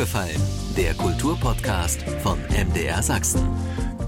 aufgefallen? 0.00 0.40
Der 0.78 0.94
Kulturpodcast 0.94 2.02
von 2.22 2.38
MDR 2.48 3.02
Sachsen. 3.02 3.46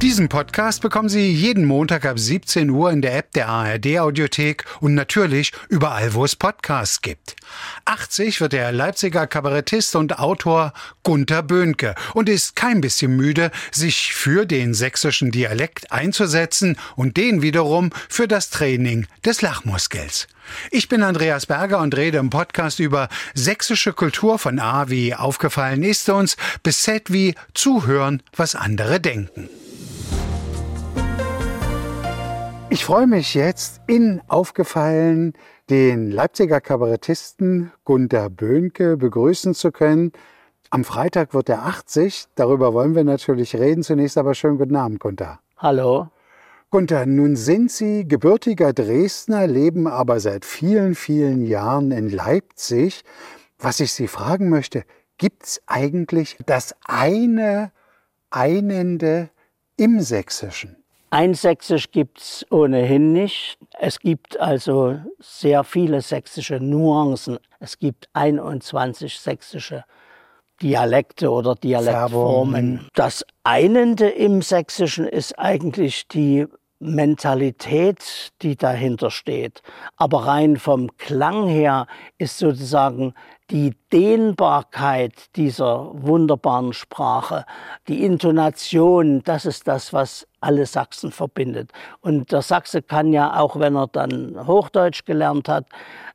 Diesen 0.03 0.29
Podcast 0.29 0.83
bekommen 0.83 1.09
Sie 1.09 1.31
jeden 1.31 1.65
Montag 1.65 2.07
ab 2.07 2.19
17 2.19 2.69
Uhr 2.71 2.91
in 2.91 3.03
der 3.03 3.17
App 3.17 3.31
der 3.35 3.49
ARD 3.49 4.01
Audiothek 4.01 4.65
und 4.81 4.95
natürlich 4.95 5.53
überall, 5.69 6.15
wo 6.15 6.25
es 6.25 6.35
Podcasts 6.35 7.03
gibt. 7.03 7.37
80 7.85 8.41
wird 8.41 8.53
der 8.53 8.73
Leipziger 8.73 9.29
Kabarettist 9.29 9.95
und 9.95 10.19
Autor 10.19 10.73
Gunther 11.05 11.45
Böhnke 11.45 11.95
und 12.15 12.29
ist 12.29 12.57
kein 12.57 12.81
bisschen 12.81 13.15
müde, 13.15 13.53
sich 13.71 14.13
für 14.13 14.45
den 14.45 14.75
sächsischen 14.75 15.31
Dialekt 15.31 15.93
einzusetzen 15.93 16.77
und 16.97 17.17
den 17.17 17.41
wiederum 17.41 17.91
für 18.09 18.27
das 18.27 18.51
Training 18.51 19.07
des 19.25 19.41
Lachmuskels. 19.41 20.27
Ich 20.73 20.89
bin 20.89 21.05
Andreas 21.05 21.47
Berger 21.47 21.79
und 21.79 21.97
rede 21.97 22.19
im 22.19 22.29
Podcast 22.29 22.81
über 22.81 23.09
sächsische 23.35 23.93
Kultur 23.93 24.41
von 24.41 24.59
A 24.59 24.91
wie 24.91 25.15
aufgefallen 25.15 25.85
ist 25.85 26.09
uns 26.09 26.37
bis 26.65 26.83
Z 26.83 27.13
wie 27.13 27.37
zuhören, 27.55 28.21
was 28.35 28.57
andere 28.57 28.99
denken. 28.99 29.49
Ich 32.73 32.87
freue 32.87 33.07
mich 33.07 33.35
jetzt 33.35 33.83
in 33.87 34.23
Aufgefallen 34.29 35.35
den 35.69 36.11
Leipziger 36.11 36.63
Kabarettisten 36.63 37.71
Gunther 37.85 38.31
Böhnke 38.31 38.97
begrüßen 38.97 39.53
zu 39.53 39.71
können. 39.71 40.13
Am 40.71 40.83
Freitag 40.83 41.35
wird 41.35 41.51
er 41.51 41.67
80. 41.67 42.29
Darüber 42.35 42.73
wollen 42.73 42.95
wir 42.95 43.05
natürlich 43.05 43.55
reden. 43.57 43.83
Zunächst 43.83 44.17
aber 44.17 44.33
schönen 44.33 44.57
guten 44.57 44.75
Abend, 44.77 45.01
Gunther. 45.01 45.41
Hallo. 45.59 46.09
Gunther, 46.71 47.05
nun 47.05 47.37
sind 47.37 47.71
Sie 47.71 48.09
gebürtiger 48.09 48.73
Dresdner, 48.73 49.47
leben 49.47 49.87
aber 49.87 50.19
seit 50.19 50.47
vielen, 50.47 50.95
vielen 50.95 51.45
Jahren 51.45 51.91
in 51.91 52.09
Leipzig. 52.09 53.05
Was 53.59 53.81
ich 53.81 53.93
Sie 53.93 54.09
fragen 54.09 54.49
möchte, 54.49 54.85
gibt 55.19 55.43
es 55.43 55.63
eigentlich 55.67 56.39
das 56.47 56.75
eine 56.87 57.71
Einende 58.31 59.29
im 59.77 60.01
Sächsischen? 60.01 60.82
Ein 61.13 61.35
Sächsisch 61.35 61.91
gibt 61.91 62.21
es 62.21 62.47
ohnehin 62.51 63.13
nicht. 63.13 63.59
Es 63.79 63.99
gibt 63.99 64.41
also 64.41 64.99
sehr 65.19 65.63
viele 65.63 66.01
sächsische 66.01 66.59
Nuancen. 66.59 67.39
Es 67.61 67.79
gibt 67.79 68.09
21 68.15 69.21
sächsische 69.21 69.85
Dialekte 70.63 71.31
oder 71.31 71.55
Dialektformen. 71.55 72.89
Das 72.95 73.27
Einende 73.45 74.09
im 74.09 74.41
Sächsischen 74.41 75.07
ist 75.07 75.39
eigentlich 75.39 76.09
die 76.09 76.47
Mentalität, 76.79 78.33
die 78.41 78.57
dahinter 78.57 79.11
steht. 79.11 79.61
Aber 79.99 80.27
rein 80.27 80.57
vom 80.57 80.97
Klang 80.97 81.47
her 81.47 81.89
ist 82.17 82.39
sozusagen 82.39 83.13
die 83.51 83.75
Dehnbarkeit 83.93 85.13
dieser 85.37 85.91
wunderbaren 85.93 86.73
Sprache, 86.73 87.45
die 87.87 88.03
Intonation, 88.03 89.23
das 89.25 89.45
ist 89.45 89.69
das, 89.69 89.93
was 89.93 90.27
alle 90.43 90.67
Sachsen 90.67 91.13
verbindet. 91.13 91.73
Und 92.01 92.33
der 92.33 92.43
Sachse 92.43 92.83
kann 92.83 93.13
ja, 93.13 93.39
auch 93.39 93.59
wenn 93.59 93.77
er 93.77 93.87
dann 93.87 94.47
Hochdeutsch 94.47 95.05
gelernt 95.05 95.49
hat, 95.49 95.67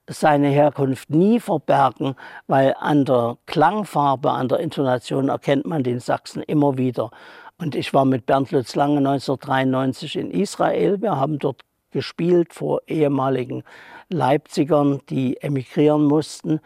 seine 0.09 0.47
Herkunft 0.47 1.09
nie 1.09 1.39
verbergen, 1.39 2.15
weil 2.47 2.75
an 2.79 3.05
der 3.05 3.37
Klangfarbe, 3.45 4.31
an 4.31 4.47
der 4.47 4.59
Intonation 4.59 5.29
erkennt 5.29 5.65
man 5.65 5.83
den 5.83 5.99
Sachsen 5.99 6.41
immer 6.43 6.77
wieder. 6.77 7.11
Und 7.57 7.75
ich 7.75 7.93
war 7.93 8.05
mit 8.05 8.25
Bernd 8.25 8.51
Lutz 8.51 8.75
Lange 8.75 8.97
1993 8.97 10.15
in 10.17 10.31
Israel. 10.31 11.01
Wir 11.01 11.17
haben 11.17 11.39
dort 11.39 11.61
gespielt 11.91 12.53
vor 12.53 12.81
ehemaligen 12.87 13.63
Leipzigern, 14.09 15.01
die 15.09 15.41
emigrieren 15.41 16.05
mussten, 16.05 16.59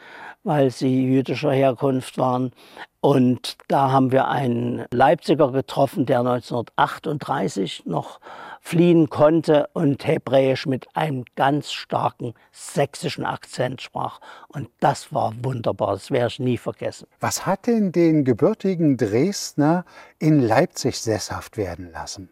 weil 0.44 0.72
sie 0.72 1.04
jüdischer 1.04 1.52
Herkunft 1.52 2.18
waren. 2.18 2.52
Und 3.00 3.58
da 3.68 3.92
haben 3.92 4.12
wir 4.12 4.28
einen 4.28 4.86
Leipziger 4.92 5.52
getroffen, 5.52 6.06
der 6.06 6.20
1938 6.20 7.84
noch 7.86 8.20
fliehen 8.60 9.10
konnte 9.10 9.70
und 9.74 10.06
Hebräisch 10.06 10.68
mit 10.68 10.96
einem 10.96 11.26
ganz 11.36 11.72
starken 11.72 12.36
sächsischen 12.52 13.26
Akzent 13.26 13.82
sprach. 13.82 14.20
Und 14.50 14.70
das 14.80 15.12
war 15.12 15.34
wunderbar, 15.42 15.94
das 15.94 16.12
werde 16.12 16.28
ich 16.28 16.40
nie 16.40 16.58
vergessen. 16.58 17.08
Was 17.20 17.48
hat 17.48 17.66
denn 17.66 17.92
den 17.92 18.24
gebürtigen 18.24 18.98
Dresdner 18.98 19.84
in 20.20 20.40
Leipzig 20.40 21.00
sesshaft 21.00 21.58
werden 21.58 21.92
lassen? 21.92 22.30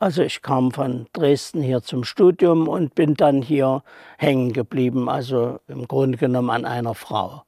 Also 0.00 0.22
ich 0.22 0.42
kam 0.42 0.70
von 0.70 1.06
Dresden 1.12 1.60
hier 1.60 1.82
zum 1.82 2.04
Studium 2.04 2.68
und 2.68 2.94
bin 2.94 3.14
dann 3.14 3.42
hier 3.42 3.82
hängen 4.16 4.52
geblieben, 4.52 5.08
also 5.08 5.58
im 5.66 5.88
Grunde 5.88 6.18
genommen 6.18 6.50
an 6.50 6.64
einer 6.64 6.94
Frau. 6.94 7.42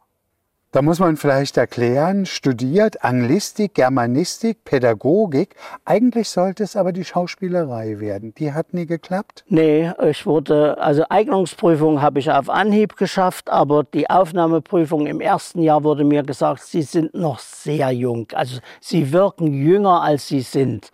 Da 0.73 0.83
muss 0.83 1.01
man 1.01 1.17
vielleicht 1.17 1.57
erklären, 1.57 2.27
studiert 2.27 3.03
Anglistik, 3.03 3.75
Germanistik, 3.75 4.63
Pädagogik. 4.65 5.57
Eigentlich 5.85 6.29
sollte 6.29 6.63
es 6.63 6.77
aber 6.77 6.93
die 6.93 7.05
Schauspielerei 7.05 7.99
werden. 7.99 8.35
Die 8.35 8.53
hat 8.53 8.73
nie 8.73 8.87
geklappt? 8.87 9.43
Nee, 9.49 9.91
ich 10.09 10.27
wurde, 10.27 10.79
also 10.79 11.03
Eignungsprüfung 11.09 12.01
habe 12.01 12.21
ich 12.21 12.31
auf 12.31 12.49
Anhieb 12.49 12.97
geschafft, 12.97 13.51
aber 13.51 13.83
die 13.83 14.09
Aufnahmeprüfung 14.09 15.09
im 15.09 15.21
ersten 15.21 15.61
Jahr 15.61 15.83
wurde 15.83 16.05
mir 16.05 16.23
gesagt, 16.23 16.63
Sie 16.63 16.83
sind 16.83 17.15
noch 17.15 17.41
sehr 17.41 17.91
jung. 17.91 18.29
Also 18.35 18.61
Sie 18.81 19.13
wirken 19.13 19.53
jünger, 19.53 20.03
als 20.03 20.29
Sie 20.29 20.43
sind. 20.43 20.93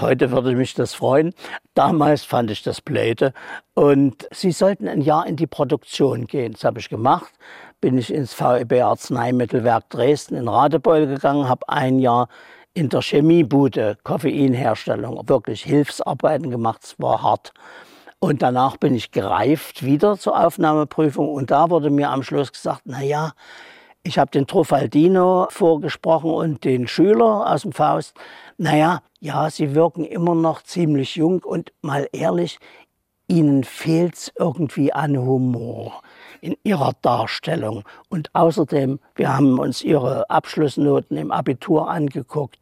Heute 0.00 0.30
würde 0.30 0.54
mich 0.54 0.74
das 0.74 0.94
freuen. 0.94 1.34
Damals 1.74 2.22
fand 2.22 2.52
ich 2.52 2.62
das 2.62 2.80
blöde. 2.80 3.32
Und 3.74 4.28
Sie 4.32 4.52
sollten 4.52 4.86
ein 4.86 5.00
Jahr 5.00 5.26
in 5.26 5.34
die 5.34 5.46
Produktion 5.48 6.26
gehen. 6.26 6.52
Das 6.52 6.62
habe 6.62 6.78
ich 6.78 6.88
gemacht 6.88 7.32
bin 7.80 7.98
ich 7.98 8.12
ins 8.12 8.32
VEB 8.38 8.82
Arzneimittelwerk 8.82 9.88
Dresden 9.90 10.34
in 10.34 10.48
Radebeul 10.48 11.06
gegangen, 11.06 11.48
habe 11.48 11.68
ein 11.68 11.98
Jahr 11.98 12.28
in 12.74 12.88
der 12.88 13.02
Chemiebude 13.02 13.98
Koffeinherstellung 14.04 15.28
wirklich 15.28 15.62
Hilfsarbeiten 15.62 16.50
gemacht. 16.50 16.80
Es 16.84 16.98
war 16.98 17.22
hart. 17.22 17.52
Und 18.20 18.42
danach 18.42 18.76
bin 18.76 18.94
ich 18.94 19.12
gereift 19.12 19.84
wieder 19.84 20.18
zur 20.18 20.44
Aufnahmeprüfung 20.44 21.28
und 21.28 21.50
da 21.52 21.70
wurde 21.70 21.90
mir 21.90 22.10
am 22.10 22.24
Schluss 22.24 22.52
gesagt, 22.52 22.82
na 22.84 23.02
ja, 23.02 23.32
ich 24.02 24.18
habe 24.18 24.30
den 24.30 24.46
Trofaldino 24.46 25.46
vorgesprochen 25.50 26.30
und 26.30 26.64
den 26.64 26.88
Schüler 26.88 27.52
aus 27.52 27.62
dem 27.62 27.72
Faust. 27.72 28.16
Naja, 28.56 29.02
ja, 29.20 29.50
sie 29.50 29.74
wirken 29.74 30.04
immer 30.04 30.34
noch 30.34 30.62
ziemlich 30.62 31.16
jung 31.16 31.44
und 31.44 31.72
mal 31.82 32.08
ehrlich, 32.12 32.58
ihnen 33.28 33.62
fehlt 33.62 34.14
es 34.14 34.32
irgendwie 34.36 34.92
an 34.92 35.16
Humor 35.16 36.00
in 36.40 36.56
ihrer 36.62 36.92
Darstellung. 37.02 37.84
Und 38.08 38.34
außerdem, 38.34 39.00
wir 39.14 39.36
haben 39.36 39.58
uns 39.58 39.82
ihre 39.82 40.28
Abschlussnoten 40.30 41.16
im 41.16 41.30
Abitur 41.30 41.88
angeguckt. 41.88 42.58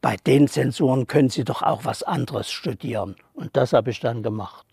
Bei 0.00 0.16
den 0.26 0.48
Zensuren 0.48 1.06
können 1.06 1.30
Sie 1.30 1.44
doch 1.44 1.62
auch 1.62 1.84
was 1.84 2.02
anderes 2.02 2.50
studieren. 2.50 3.16
Und 3.32 3.56
das 3.56 3.72
habe 3.72 3.90
ich 3.90 4.00
dann 4.00 4.22
gemacht. 4.22 4.66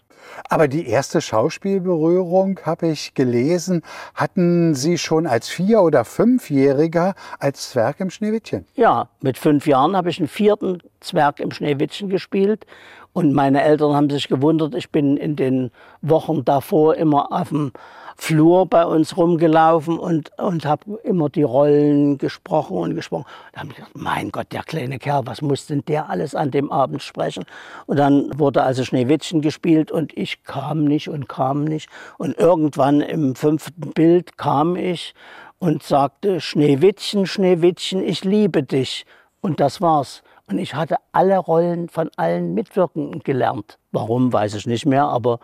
Aber 0.49 0.67
die 0.67 0.87
erste 0.87 1.21
Schauspielberührung, 1.21 2.59
habe 2.63 2.87
ich 2.87 3.13
gelesen, 3.13 3.81
hatten 4.15 4.75
Sie 4.75 4.97
schon 4.97 5.27
als 5.27 5.49
Vier- 5.49 5.81
oder 5.81 6.05
Fünfjähriger 6.05 7.15
als 7.39 7.71
Zwerg 7.71 7.99
im 7.99 8.09
Schneewittchen? 8.09 8.65
Ja, 8.75 9.09
mit 9.21 9.37
fünf 9.37 9.67
Jahren 9.67 9.95
habe 9.95 10.09
ich 10.09 10.19
einen 10.19 10.27
vierten 10.27 10.81
Zwerg 10.99 11.39
im 11.39 11.51
Schneewittchen 11.51 12.09
gespielt. 12.09 12.65
Und 13.13 13.33
meine 13.33 13.61
Eltern 13.61 13.93
haben 13.93 14.09
sich 14.09 14.29
gewundert, 14.29 14.73
ich 14.73 14.89
bin 14.89 15.17
in 15.17 15.35
den 15.35 15.71
Wochen 16.01 16.45
davor 16.45 16.95
immer 16.95 17.31
auf 17.31 17.49
dem 17.49 17.71
Flur 18.15 18.67
bei 18.67 18.85
uns 18.85 19.17
rumgelaufen 19.17 19.97
und, 19.97 20.31
und 20.37 20.65
habe 20.65 20.99
immer 21.03 21.29
die 21.29 21.43
Rollen 21.43 22.17
gesprochen 22.17 22.77
und 22.77 22.95
gesprochen. 22.95 23.25
Da 23.51 23.61
habe 23.61 23.71
ich 23.71 23.77
gedacht, 23.77 23.91
mein 23.95 24.31
Gott, 24.31 24.47
der 24.51 24.63
kleine 24.63 24.99
Kerl, 24.99 25.25
was 25.25 25.41
muss 25.41 25.65
denn 25.65 25.83
der 25.87 26.09
alles 26.09 26.35
an 26.35 26.51
dem 26.51 26.71
Abend 26.71 27.01
sprechen? 27.01 27.45
Und 27.87 27.97
dann 27.97 28.29
wurde 28.37 28.63
also 28.63 28.83
Schneewittchen 28.83 29.41
gespielt 29.41 29.91
und 29.91 30.15
ich 30.17 30.43
kam 30.43 30.83
nicht 30.85 31.09
und 31.09 31.27
kam 31.27 31.63
nicht. 31.63 31.89
Und 32.17 32.37
irgendwann 32.37 33.01
im 33.01 33.35
fünften 33.35 33.91
Bild 33.91 34.37
kam 34.37 34.75
ich 34.75 35.13
und 35.59 35.83
sagte, 35.83 36.41
Schneewittchen, 36.41 37.25
Schneewittchen, 37.25 38.03
ich 38.03 38.23
liebe 38.23 38.63
dich. 38.63 39.05
Und 39.41 39.59
das 39.59 39.81
war's. 39.81 40.21
Und 40.47 40.57
ich 40.57 40.75
hatte 40.75 40.95
alle 41.11 41.37
Rollen 41.37 41.89
von 41.89 42.09
allen 42.17 42.53
Mitwirkenden 42.53 43.21
gelernt. 43.23 43.77
Warum, 43.91 44.31
weiß 44.33 44.55
ich 44.55 44.67
nicht 44.67 44.85
mehr, 44.85 45.05
aber 45.05 45.39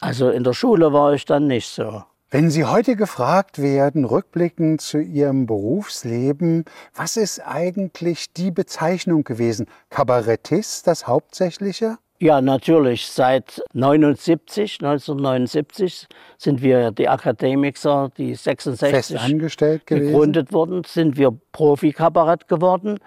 also 0.00 0.30
in 0.30 0.44
der 0.44 0.52
Schule 0.52 0.92
war 0.92 1.14
ich 1.14 1.24
dann 1.24 1.46
nicht 1.46 1.68
so. 1.68 2.02
Wenn 2.30 2.50
Sie 2.50 2.64
heute 2.64 2.96
gefragt 2.96 3.62
werden, 3.62 4.04
rückblickend 4.04 4.80
zu 4.80 4.98
Ihrem 4.98 5.46
Berufsleben, 5.46 6.64
was 6.94 7.16
ist 7.16 7.40
eigentlich 7.40 8.32
die 8.32 8.50
Bezeichnung 8.50 9.22
gewesen? 9.22 9.66
Kabarettist 9.90 10.88
das 10.88 11.06
Hauptsächliche? 11.06 11.98
Ja, 12.18 12.40
natürlich. 12.40 13.06
Seit 13.06 13.62
79, 13.74 14.78
1979 14.80 16.08
sind 16.38 16.62
wir 16.62 16.90
die 16.90 17.08
Akademiker, 17.08 18.10
die 18.16 18.34
66 18.34 18.90
Fest 18.90 19.16
angestellt 19.16 19.86
gegründet 19.86 20.52
wurden, 20.52 20.82
sind 20.84 21.16
wir 21.16 21.30
Profikabarett 21.52 22.48
geworden. 22.48 22.98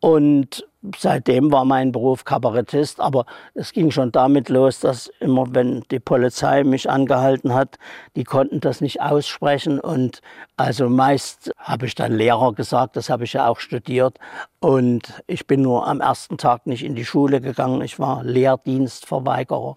Und 0.00 0.67
seitdem 0.96 1.50
war 1.50 1.64
mein 1.64 1.92
Beruf 1.92 2.24
Kabarettist, 2.24 3.00
aber 3.00 3.26
es 3.54 3.72
ging 3.72 3.90
schon 3.90 4.12
damit 4.12 4.48
los, 4.48 4.80
dass 4.80 5.08
immer, 5.20 5.46
wenn 5.50 5.82
die 5.90 5.98
Polizei 5.98 6.62
mich 6.64 6.88
angehalten 6.88 7.52
hat, 7.52 7.78
die 8.16 8.24
konnten 8.24 8.60
das 8.60 8.80
nicht 8.80 9.00
aussprechen. 9.00 9.80
Und 9.80 10.20
also 10.56 10.88
meist 10.88 11.52
habe 11.58 11.86
ich 11.86 11.94
dann 11.94 12.12
Lehrer 12.12 12.52
gesagt, 12.52 12.96
das 12.96 13.10
habe 13.10 13.24
ich 13.24 13.32
ja 13.32 13.48
auch 13.48 13.58
studiert. 13.58 14.18
Und 14.60 15.22
ich 15.26 15.46
bin 15.46 15.62
nur 15.62 15.86
am 15.86 16.00
ersten 16.00 16.38
Tag 16.38 16.66
nicht 16.66 16.84
in 16.84 16.94
die 16.94 17.04
Schule 17.04 17.40
gegangen, 17.40 17.82
ich 17.82 17.98
war 17.98 18.22
Lehrdienstverweigerer. 18.22 19.76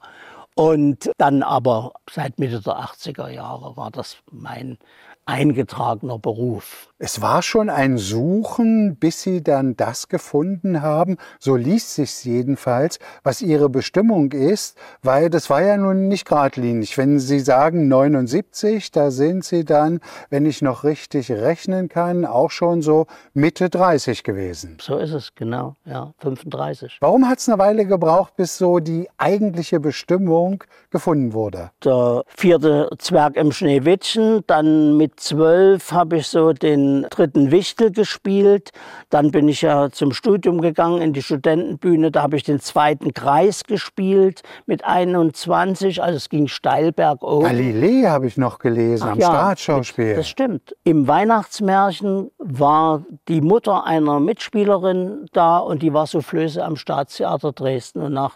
Und 0.53 1.09
dann 1.17 1.43
aber 1.43 1.93
seit 2.09 2.37
Mitte 2.37 2.61
der 2.61 2.77
80er 2.77 3.29
Jahre 3.29 3.77
war 3.77 3.89
das 3.89 4.17
mein 4.29 4.77
eingetragener 5.25 6.19
Beruf. 6.19 6.90
Es 7.03 7.19
war 7.19 7.41
schon 7.41 7.71
ein 7.71 7.97
Suchen, 7.97 8.95
bis 8.95 9.23
Sie 9.23 9.41
dann 9.41 9.75
das 9.75 10.07
gefunden 10.07 10.83
haben, 10.83 11.17
so 11.39 11.55
liest 11.55 11.95
sich's 11.95 12.23
jedenfalls, 12.25 12.99
was 13.23 13.41
Ihre 13.41 13.69
Bestimmung 13.69 14.31
ist, 14.33 14.77
weil 15.01 15.31
das 15.31 15.49
war 15.49 15.63
ja 15.63 15.77
nun 15.77 16.09
nicht 16.09 16.27
geradlinig. 16.27 16.95
Wenn 16.99 17.17
Sie 17.17 17.39
sagen 17.39 17.87
79, 17.87 18.91
da 18.91 19.09
sind 19.09 19.43
Sie 19.43 19.65
dann, 19.65 19.99
wenn 20.29 20.45
ich 20.45 20.61
noch 20.61 20.83
richtig 20.83 21.31
rechnen 21.31 21.89
kann, 21.89 22.23
auch 22.23 22.51
schon 22.51 22.83
so 22.83 23.07
Mitte 23.33 23.71
30 23.71 24.23
gewesen. 24.23 24.77
So 24.79 24.97
ist 24.97 25.13
es, 25.13 25.33
genau, 25.33 25.73
ja, 25.85 26.13
35. 26.19 26.99
Warum 27.01 27.27
hat 27.27 27.39
es 27.39 27.49
eine 27.49 27.57
Weile 27.57 27.87
gebraucht, 27.87 28.35
bis 28.35 28.59
so 28.59 28.77
die 28.77 29.09
eigentliche 29.17 29.79
Bestimmung 29.79 30.63
gefunden 30.91 31.33
wurde? 31.33 31.71
Der 31.83 32.25
vierte 32.27 32.89
Zwerg 32.99 33.37
im 33.37 33.51
Schneewittchen, 33.51 34.43
dann 34.45 34.97
mit 34.97 35.19
zwölf 35.19 35.91
habe 35.93 36.17
ich 36.17 36.27
so 36.27 36.53
den 36.53 36.90
dritten 37.09 37.51
Wichtel 37.51 37.91
gespielt. 37.91 38.71
Dann 39.09 39.31
bin 39.31 39.47
ich 39.47 39.61
ja 39.61 39.89
zum 39.89 40.13
Studium 40.13 40.61
gegangen 40.61 41.01
in 41.01 41.13
die 41.13 41.21
Studentenbühne. 41.21 42.11
Da 42.11 42.23
habe 42.23 42.35
ich 42.35 42.43
den 42.43 42.59
zweiten 42.59 43.13
Kreis 43.13 43.63
gespielt 43.63 44.43
mit 44.65 44.85
21. 44.85 46.03
Also 46.03 46.17
es 46.17 46.29
ging 46.29 46.47
steil 46.47 46.91
bergauf. 46.91 47.43
Galilei 47.43 48.07
habe 48.07 48.27
ich 48.27 48.37
noch 48.37 48.59
gelesen 48.59 49.07
Ach 49.07 49.11
am 49.13 49.19
ja, 49.19 49.27
Staatsschauspiel. 49.27 50.15
Das 50.15 50.27
stimmt. 50.27 50.75
Im 50.83 51.07
Weihnachtsmärchen 51.07 52.31
war 52.37 53.03
die 53.27 53.41
Mutter 53.41 53.85
einer 53.85 54.19
Mitspielerin 54.19 55.25
da 55.33 55.57
und 55.57 55.81
die 55.81 55.93
war 55.93 56.07
Soufflöse 56.07 56.63
am 56.63 56.75
Staatstheater 56.75 57.53
Dresden. 57.53 58.01
Und 58.01 58.13
nach 58.13 58.35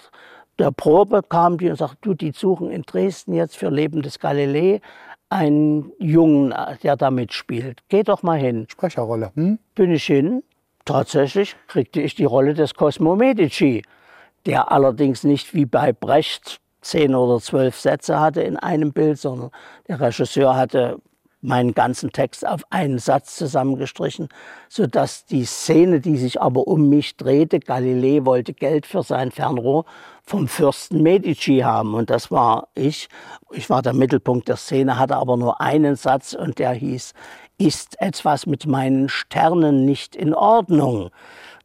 der 0.60 0.72
Probe 0.72 1.22
kam 1.28 1.58
die 1.58 1.69
und 1.69 1.78
sagte, 1.78 1.98
du, 2.01 2.13
die 2.13 2.31
suchen 2.31 2.69
in 2.69 2.84
Dresden 2.84 3.34
jetzt 3.34 3.58
für 3.58 3.69
Leben 3.69 4.01
des 4.01 4.19
Galilei 4.19 4.81
einen 5.36 5.92
Jungen, 6.00 6.54
der 6.82 6.96
da 6.96 7.12
mitspielt. 7.12 7.82
Geh 7.90 8.04
doch 8.04 8.24
mal 8.24 8.40
hin. 8.40 8.66
Sprecherrolle. 8.70 9.32
Hm? 9.36 9.60
Bin 9.76 9.92
ich 9.92 10.06
hin. 10.06 10.44
Tatsächlich 10.86 11.56
kriegte 11.68 12.02
ich 12.02 12.16
die 12.16 12.26
Rolle 12.26 12.54
des 12.54 12.74
Cosmo 12.74 13.16
Medici, 13.16 13.84
der 14.46 14.72
allerdings 14.72 15.24
nicht 15.24 15.54
wie 15.54 15.66
bei 15.66 15.92
Brecht 15.92 16.62
zehn 16.82 17.16
oder 17.16 17.40
zwölf 17.40 17.76
Sätze 17.76 18.20
hatte 18.20 18.42
in 18.42 18.58
einem 18.58 18.94
Bild, 18.94 19.20
sondern 19.20 19.50
der 19.88 20.00
Regisseur 20.00 20.56
hatte 20.56 21.00
meinen 21.45 21.74
ganzen 21.74 22.12
Text 22.12 22.45
auf 22.45 22.62
einen 22.69 23.00
Satz 23.00 23.36
zusammengestrichen, 23.36 24.30
sodass 24.69 25.25
die 25.25 25.45
Szene, 25.45 26.00
die 26.00 26.18
sich 26.18 26.42
aber 26.42 26.68
um 26.68 26.89
mich 26.89 27.18
drehte, 27.18 27.59
Galilei 27.59 28.25
wollte 28.25 28.53
Geld 28.53 28.86
für 28.86 29.03
sein 29.03 29.31
Fernrohr 29.31 29.86
vom 30.24 30.47
Fürsten 30.47 31.01
Medici 31.01 31.59
haben 31.59 31.94
und 31.94 32.09
das 32.09 32.31
war 32.31 32.69
ich. 32.74 33.09
Ich 33.51 33.69
war 33.69 33.81
der 33.81 33.94
Mittelpunkt 33.94 34.47
der 34.47 34.57
Szene, 34.57 34.97
hatte 34.97 35.18
aber 35.18 35.38
nur 35.38 35.62
einen 35.62 35.95
Satz 35.95 36.33
und 36.33 36.59
der 36.59 36.71
hieß, 36.71 37.13
ist 37.57 38.01
etwas 38.01 38.45
mit 38.45 38.65
meinen 38.65 39.07
Sternen 39.07 39.86
nicht 39.86 40.15
in 40.15 40.33
Ordnung? 40.33 41.09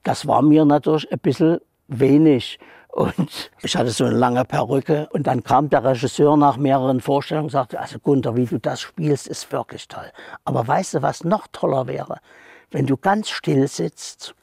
Das 0.02 0.26
war 0.26 0.42
mir 0.42 0.64
natürlich 0.64 1.10
ein 1.10 1.18
bisschen 1.18 1.58
wenig. 1.88 2.58
Und 2.92 3.50
ich 3.62 3.76
hatte 3.76 3.90
so 3.90 4.04
eine 4.04 4.16
lange 4.16 4.44
Perücke. 4.44 5.08
Und 5.12 5.26
dann 5.26 5.44
kam 5.44 5.68
der 5.68 5.84
Regisseur 5.84 6.36
nach 6.36 6.56
mehreren 6.56 7.00
Vorstellungen 7.00 7.46
und 7.46 7.52
sagte, 7.52 7.78
also 7.80 7.98
Gunther, 7.98 8.36
wie 8.36 8.46
du 8.46 8.58
das 8.58 8.80
spielst, 8.80 9.28
ist 9.28 9.52
wirklich 9.52 9.88
toll. 9.88 10.10
Aber 10.44 10.66
weißt 10.66 10.94
du, 10.94 11.02
was 11.02 11.24
noch 11.24 11.46
toller 11.52 11.86
wäre? 11.86 12.18
Wenn 12.70 12.86
du 12.86 12.96
ganz 12.96 13.30
still 13.30 13.68
sitzt 13.68 14.34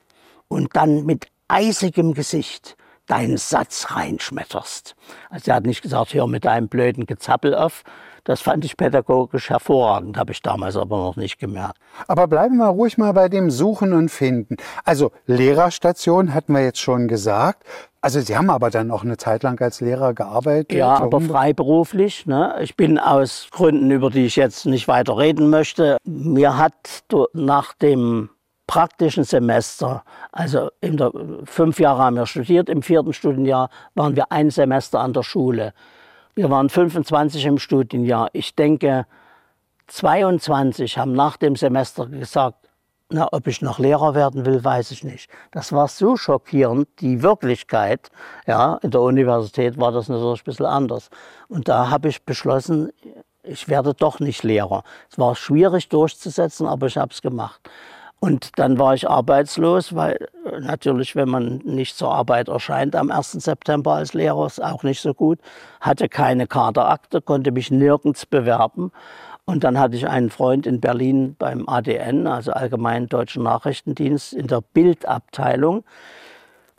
und 0.47 0.75
dann 0.75 1.05
mit 1.05 1.27
eisigem 1.47 2.13
Gesicht 2.13 2.77
deinen 3.07 3.37
Satz 3.37 3.87
reinschmetterst. 3.91 4.95
Also 5.29 5.51
er 5.51 5.55
hat 5.55 5.65
nicht 5.65 5.81
gesagt, 5.81 6.13
hör 6.13 6.27
mit 6.27 6.45
deinem 6.45 6.67
blöden 6.67 7.05
Gezappel 7.05 7.55
auf. 7.55 7.83
Das 8.25 8.41
fand 8.41 8.65
ich 8.65 8.75
pädagogisch 8.75 9.49
hervorragend, 9.49 10.17
habe 10.17 10.33
ich 10.33 10.41
damals 10.41 10.75
aber 10.75 10.97
noch 10.97 11.15
nicht 11.15 11.39
gemerkt. 11.39 11.77
Aber 12.09 12.27
bleiben 12.27 12.57
wir 12.57 12.67
ruhig 12.67 12.97
mal 12.97 13.13
bei 13.13 13.29
dem 13.29 13.49
Suchen 13.49 13.93
und 13.93 14.09
Finden. 14.09 14.57
Also 14.83 15.13
Lehrerstation 15.27 16.33
hatten 16.33 16.51
wir 16.51 16.61
jetzt 16.61 16.81
schon 16.81 17.07
gesagt. 17.07 17.63
Also 18.07 18.21
Sie 18.21 18.37
haben 18.37 18.49
aber 18.49 18.69
dann 18.69 18.89
auch 18.89 19.03
eine 19.03 19.17
Zeit 19.17 19.43
lang 19.43 19.61
als 19.61 19.81
Lehrer 19.81 20.13
gearbeitet? 20.13 20.71
Ja, 20.71 20.95
aber 20.95 21.19
freiberuflich. 21.19 22.25
Ne? 22.25 22.55
Ich 22.61 22.77
bin 22.77 22.97
aus 22.99 23.49
Gründen, 23.51 23.91
über 23.91 24.09
die 24.09 24.25
ich 24.25 24.37
jetzt 24.37 24.65
nicht 24.65 24.87
weiter 24.87 25.17
reden 25.17 25.49
möchte, 25.49 25.97
mir 26.05 26.57
hat 26.57 27.03
nach 27.33 27.73
dem 27.73 28.29
praktischen 28.65 29.25
Semester, 29.25 30.05
also 30.31 30.69
der, 30.81 31.11
fünf 31.43 31.81
Jahre 31.81 32.03
haben 32.03 32.15
wir 32.15 32.27
studiert, 32.27 32.69
im 32.69 32.81
vierten 32.81 33.11
Studienjahr 33.11 33.69
waren 33.93 34.15
wir 34.15 34.31
ein 34.31 34.51
Semester 34.51 35.01
an 35.01 35.11
der 35.11 35.23
Schule. 35.23 35.73
Wir 36.33 36.49
waren 36.49 36.69
25 36.69 37.45
im 37.45 37.57
Studienjahr. 37.57 38.29
Ich 38.31 38.55
denke, 38.55 39.05
22 39.87 40.97
haben 40.97 41.11
nach 41.11 41.35
dem 41.35 41.57
Semester 41.57 42.05
gesagt, 42.05 42.66
na, 43.09 43.27
ob 43.31 43.47
ich 43.47 43.61
noch 43.61 43.79
Lehrer 43.79 44.15
werden 44.15 44.45
will, 44.45 44.63
weiß 44.63 44.91
ich 44.91 45.03
nicht. 45.03 45.29
Das 45.51 45.71
war 45.71 45.87
so 45.87 46.17
schockierend, 46.17 46.89
die 46.99 47.21
Wirklichkeit. 47.23 48.09
Ja, 48.45 48.75
in 48.81 48.91
der 48.91 49.01
Universität 49.01 49.77
war 49.77 49.91
das 49.91 50.09
natürlich 50.09 50.41
ein 50.41 50.45
bisschen 50.45 50.65
anders. 50.65 51.09
Und 51.47 51.69
da 51.69 51.89
habe 51.89 52.09
ich 52.09 52.23
beschlossen, 52.23 52.91
ich 53.43 53.69
werde 53.69 53.93
doch 53.93 54.19
nicht 54.19 54.43
Lehrer. 54.43 54.83
Es 55.09 55.17
war 55.17 55.35
schwierig 55.35 55.87
durchzusetzen, 55.87 56.67
aber 56.67 56.87
ich 56.87 56.97
habe 56.97 57.13
es 57.13 57.21
gemacht. 57.21 57.61
Und 58.19 58.57
dann 58.57 58.79
war 58.79 58.95
ich 58.95 59.07
arbeitslos, 59.07 59.93
weil 59.95 60.15
äh, 60.45 60.59
natürlich, 60.59 61.15
wenn 61.15 61.29
man 61.29 61.57
nicht 61.59 61.95
zur 61.95 62.11
Arbeit 62.11 62.47
erscheint 62.47 62.95
am 62.95 63.11
1. 63.11 63.33
September 63.33 63.93
als 63.93 64.13
Lehrer, 64.13 64.47
ist 64.47 64.61
auch 64.61 64.81
nicht 64.81 65.01
so 65.01 65.13
gut. 65.13 65.39
Hatte 65.81 66.09
keine 66.09 66.47
Kaderakte, 66.47 67.21
konnte 67.21 67.51
mich 67.51 67.69
nirgends 67.69 68.25
bewerben. 68.25 68.91
Und 69.49 69.63
dann 69.63 69.79
hatte 69.79 69.95
ich 69.95 70.05
einen 70.05 70.29
Freund 70.29 70.67
in 70.67 70.81
Berlin 70.81 71.37
beim 71.39 71.69
ADN, 71.69 72.27
also 72.27 72.51
Allgemeinen 72.51 73.07
Deutschen 73.07 73.43
Nachrichtendienst, 73.43 74.33
in 74.33 74.47
der 74.47 74.59
Bildabteilung. 74.59 75.85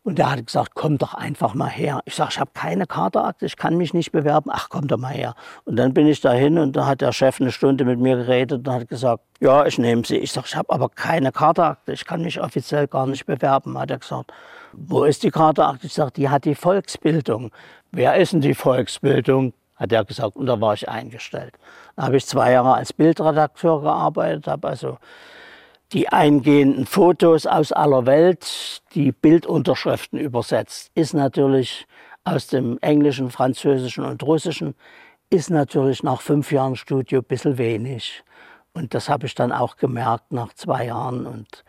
Und 0.02 0.18
der 0.18 0.32
hat 0.32 0.46
gesagt, 0.46 0.72
komm 0.74 0.98
doch 0.98 1.14
einfach 1.14 1.54
mal 1.54 1.70
her. 1.70 2.02
Ich 2.04 2.14
sage, 2.14 2.28
ich 2.32 2.40
habe 2.40 2.50
keine 2.52 2.86
Kaderakte, 2.86 3.46
ich 3.46 3.56
kann 3.56 3.78
mich 3.78 3.94
nicht 3.94 4.12
bewerben. 4.12 4.50
Ach, 4.52 4.68
komm 4.68 4.86
doch 4.86 4.98
mal 4.98 5.14
her. 5.14 5.34
Und 5.64 5.76
dann 5.76 5.94
bin 5.94 6.06
ich 6.06 6.20
dahin 6.20 6.58
und 6.58 6.76
da 6.76 6.84
hat 6.84 7.00
der 7.00 7.12
Chef 7.12 7.40
eine 7.40 7.52
Stunde 7.52 7.86
mit 7.86 8.00
mir 8.00 8.16
geredet 8.16 8.68
und 8.68 8.74
hat 8.74 8.86
gesagt, 8.86 9.22
ja, 9.40 9.64
ich 9.64 9.78
nehme 9.78 10.04
sie. 10.04 10.18
Ich 10.18 10.32
sage, 10.32 10.46
ich 10.48 10.56
habe 10.56 10.70
aber 10.70 10.90
keine 10.90 11.32
Kaderakte, 11.32 11.92
ich 11.94 12.04
kann 12.04 12.20
mich 12.20 12.38
offiziell 12.38 12.86
gar 12.86 13.06
nicht 13.06 13.24
bewerben. 13.24 13.78
Hat 13.78 13.90
er 13.90 13.98
gesagt, 13.98 14.30
wo 14.74 15.04
ist 15.04 15.22
die 15.22 15.30
Kaderakte? 15.30 15.86
Ich 15.86 15.94
sage, 15.94 16.12
die 16.12 16.28
hat 16.28 16.44
die 16.44 16.54
Volksbildung. 16.54 17.50
Wer 17.92 18.16
ist 18.16 18.34
denn 18.34 18.42
die 18.42 18.54
Volksbildung? 18.54 19.54
Hat 19.78 19.92
er 19.92 20.04
gesagt. 20.04 20.36
Und 20.36 20.46
da 20.46 20.60
war 20.60 20.74
ich 20.74 20.88
eingestellt. 20.88 21.54
Da 21.96 22.04
habe 22.04 22.16
ich 22.16 22.26
zwei 22.26 22.52
Jahre 22.52 22.74
als 22.74 22.92
Bildredakteur 22.92 23.80
gearbeitet, 23.80 24.46
habe 24.46 24.68
also 24.68 24.98
die 25.92 26.08
eingehenden 26.08 26.84
Fotos 26.84 27.46
aus 27.46 27.72
aller 27.72 28.04
Welt, 28.04 28.82
die 28.94 29.12
Bildunterschriften 29.12 30.18
übersetzt, 30.18 30.90
ist 30.94 31.14
natürlich 31.14 31.86
aus 32.24 32.48
dem 32.48 32.78
Englischen, 32.82 33.30
Französischen 33.30 34.04
und 34.04 34.22
Russischen, 34.22 34.74
ist 35.30 35.50
natürlich 35.50 36.02
nach 36.02 36.20
fünf 36.20 36.52
Jahren 36.52 36.76
Studio 36.76 37.20
ein 37.20 37.24
bisschen 37.24 37.56
wenig. 37.56 38.22
Und 38.74 38.94
das 38.94 39.08
habe 39.08 39.26
ich 39.26 39.34
dann 39.34 39.50
auch 39.50 39.76
gemerkt 39.76 40.30
nach 40.30 40.52
zwei 40.52 40.86
Jahren. 40.86 41.26
Und 41.26 41.64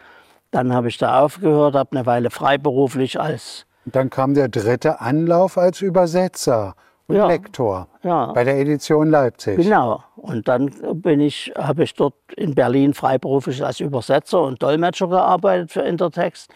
dann 0.51 0.73
habe 0.73 0.89
ich 0.89 0.97
da 0.97 1.21
aufgehört, 1.21 1.75
habe 1.75 1.95
eine 1.95 2.05
Weile 2.05 2.29
freiberuflich 2.29 3.19
als. 3.19 3.65
Dann 3.85 4.09
kam 4.09 4.33
der 4.33 4.49
dritte 4.49 4.99
Anlauf 4.99 5.57
als 5.57 5.81
Übersetzer 5.81 6.75
und 7.09 7.15
Ja. 7.15 7.27
Lektor 7.27 7.87
Ja. 8.03 8.27
bei 8.33 8.43
der 8.43 8.57
Edition 8.59 9.09
Leipzig. 9.09 9.57
Genau. 9.57 10.03
Und 10.15 10.47
dann 10.47 10.71
bin 11.01 11.19
ich, 11.19 11.51
habe 11.57 11.83
ich 11.83 11.93
dort 11.95 12.13
in 12.35 12.55
Berlin 12.55 12.93
freiberuflich 12.93 13.65
als 13.65 13.79
Übersetzer 13.79 14.41
und 14.41 14.61
Dolmetscher 14.63 15.07
gearbeitet 15.07 15.71
für 15.71 15.81
Intertext. 15.81 16.51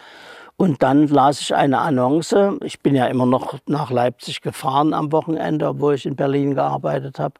Und 0.55 0.83
dann 0.83 1.07
las 1.07 1.41
ich 1.41 1.55
eine 1.55 1.79
Annonce. 1.79 2.36
Ich 2.63 2.79
bin 2.81 2.95
ja 2.95 3.07
immer 3.07 3.25
noch 3.25 3.57
nach 3.65 3.89
Leipzig 3.89 4.41
gefahren 4.41 4.93
am 4.93 5.12
Wochenende, 5.12 5.67
obwohl 5.67 5.95
ich 5.95 6.05
in 6.05 6.15
Berlin 6.15 6.53
gearbeitet 6.53 7.19
habe. 7.19 7.33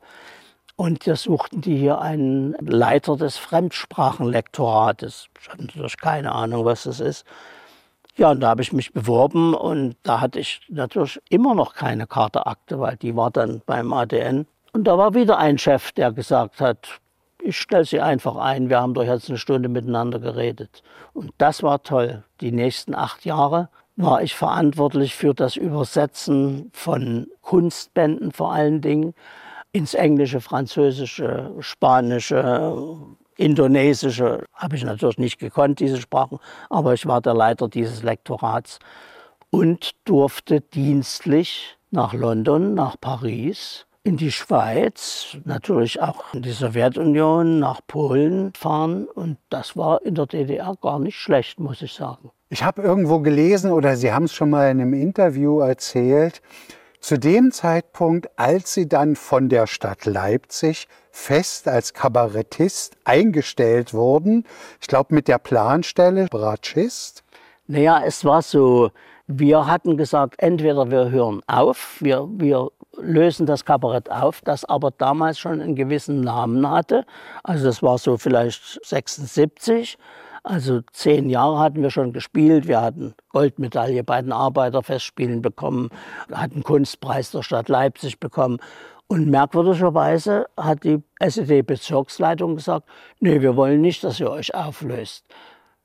Und 0.76 1.06
da 1.06 1.16
suchten 1.16 1.62
die 1.62 1.78
hier 1.78 2.02
einen 2.02 2.54
Leiter 2.60 3.16
des 3.16 3.38
Fremdsprachenlektorates. 3.38 5.28
Ich 5.40 5.50
hatte 5.50 5.66
natürlich 5.66 5.98
keine 5.98 6.32
Ahnung, 6.32 6.66
was 6.66 6.84
das 6.84 7.00
ist. 7.00 7.26
Ja, 8.16 8.32
und 8.32 8.42
da 8.42 8.50
habe 8.50 8.62
ich 8.62 8.72
mich 8.74 8.94
beworben 8.94 9.56
und 9.56 9.96
da 10.04 10.22
hatte 10.22 10.40
ich 10.40 10.62
natürlich 10.70 11.20
immer 11.30 11.56
noch 11.56 11.74
keine 11.74 12.06
Katerakte, 12.06 12.80
weil 12.80 12.96
die 12.98 13.16
war 13.16 13.32
dann 13.32 13.62
beim 13.66 13.92
ADN. 13.92 14.46
Und 14.74 14.86
da 14.86 14.98
war 14.98 15.14
wieder 15.16 15.38
ein 15.38 15.58
Chef, 15.58 15.92
der 15.94 16.12
gesagt 16.12 16.62
hat, 16.62 17.00
ich 17.42 17.58
stelle 17.58 17.86
sie 17.86 18.00
einfach 18.00 18.36
ein. 18.36 18.70
Wir 18.70 18.80
haben 18.80 18.94
doch 18.94 19.04
jetzt 19.04 19.30
eine 19.30 19.38
Stunde 19.38 19.68
miteinander 19.68 20.20
geredet. 20.20 20.84
Und 21.14 21.34
das 21.38 21.62
war 21.64 21.84
toll. 21.84 22.24
Die 22.40 22.52
nächsten 22.52 22.96
acht 22.96 23.26
Jahre 23.26 23.70
war 23.96 24.24
ich 24.24 24.36
verantwortlich 24.36 25.16
für 25.16 25.34
das 25.34 25.56
Übersetzen 25.56 26.72
von 26.74 27.28
Kunstbänden 27.42 28.32
vor 28.32 28.54
allen 28.54 28.82
Dingen 28.82 29.14
ins 29.72 29.94
Englische, 29.94 30.40
Französische, 30.40 31.52
Spanische, 31.60 32.76
Indonesische. 33.38 34.46
Habe 34.54 34.76
ich 34.76 34.84
natürlich 34.84 35.18
nicht 35.18 35.40
gekonnt, 35.40 35.80
diese 35.80 36.00
Sprachen, 36.00 36.40
aber 36.70 36.94
ich 36.94 37.06
war 37.06 37.22
der 37.22 37.34
Leiter 37.34 37.68
dieses 37.68 38.04
Lektorats 38.04 38.80
und 39.50 39.92
durfte 40.06 40.62
dienstlich 40.62 41.78
nach 41.92 42.14
London, 42.14 42.74
nach 42.74 43.00
Paris, 43.00 43.86
in 44.06 44.18
die 44.18 44.32
Schweiz, 44.32 45.38
natürlich 45.46 46.02
auch 46.02 46.34
in 46.34 46.42
die 46.42 46.52
Sowjetunion, 46.52 47.60
nach 47.60 47.80
Polen 47.88 48.52
fahren. 48.54 49.06
Und 49.06 49.38
das 49.50 49.78
war 49.78 50.04
in 50.04 50.16
der 50.16 50.26
DDR 50.26 50.76
gar 50.82 51.00
nicht 51.00 51.16
schlecht, 51.16 51.60
muss 51.60 51.82
ich 51.82 51.94
sagen. 51.94 52.32
Ich 52.50 52.64
habe 52.64 52.82
irgendwo 52.82 53.20
gelesen 53.20 53.72
oder 53.72 53.96
Sie 53.96 54.12
haben 54.12 54.26
es 54.26 54.34
schon 54.34 54.50
mal 54.50 54.70
in 54.70 54.82
einem 54.82 54.94
Interview 54.94 55.60
erzählt, 55.60 56.42
zu 57.04 57.20
dem 57.20 57.52
Zeitpunkt, 57.52 58.30
als 58.40 58.74
Sie 58.74 58.88
dann 58.88 59.18
von 59.18 59.50
der 59.50 59.68
Stadt 59.68 60.06
Leipzig 60.06 60.88
fest 61.12 61.68
als 61.68 61.94
Kabarettist 61.94 62.96
eingestellt 63.04 63.94
wurden, 63.94 64.46
ich 64.80 64.88
glaube 64.88 65.14
mit 65.14 65.28
der 65.28 65.38
Planstelle 65.38 66.28
Bratschist. 66.28 67.26
Naja, 67.68 68.02
es 68.06 68.24
war 68.24 68.42
so, 68.42 68.90
wir 69.28 69.68
hatten 69.68 69.98
gesagt, 69.98 70.36
entweder 70.38 70.92
wir 70.92 71.12
hören 71.12 71.42
auf, 71.46 71.98
wir, 72.00 72.26
wir 72.38 72.70
lösen 72.98 73.46
das 73.46 73.66
Kabarett 73.66 74.10
auf, 74.10 74.40
das 74.40 74.64
aber 74.64 74.92
damals 74.92 75.40
schon 75.40 75.60
einen 75.60 75.76
gewissen 75.76 76.22
Namen 76.22 76.70
hatte. 76.70 77.06
Also 77.44 77.66
das 77.66 77.84
war 77.84 77.98
so 77.98 78.16
vielleicht 78.16 78.80
76. 78.86 79.98
Also 80.44 80.82
zehn 80.92 81.30
Jahre 81.30 81.60
hatten 81.60 81.82
wir 81.82 81.90
schon 81.90 82.12
gespielt. 82.12 82.68
Wir 82.68 82.82
hatten 82.82 83.16
Goldmedaille 83.30 84.04
bei 84.04 84.22
den 84.22 84.34
Arbeiterfestspielen 84.34 85.42
bekommen, 85.42 85.90
hatten 86.32 86.64
Kunstpreis 86.64 87.32
der 87.32 87.44
Stadt 87.44 87.70
Leipzig 87.70 88.20
bekommen. 88.20 88.60
Und 89.08 89.30
merkwürdigerweise 89.30 90.48
hat 90.58 90.84
die 90.84 91.02
SED-Bezirksleitung 91.20 92.56
gesagt, 92.56 92.90
nee, 93.20 93.42
wir 93.42 93.56
wollen 93.56 93.82
nicht, 93.82 94.04
dass 94.04 94.20
ihr 94.20 94.30
euch 94.30 94.54
auflöst 94.54 95.26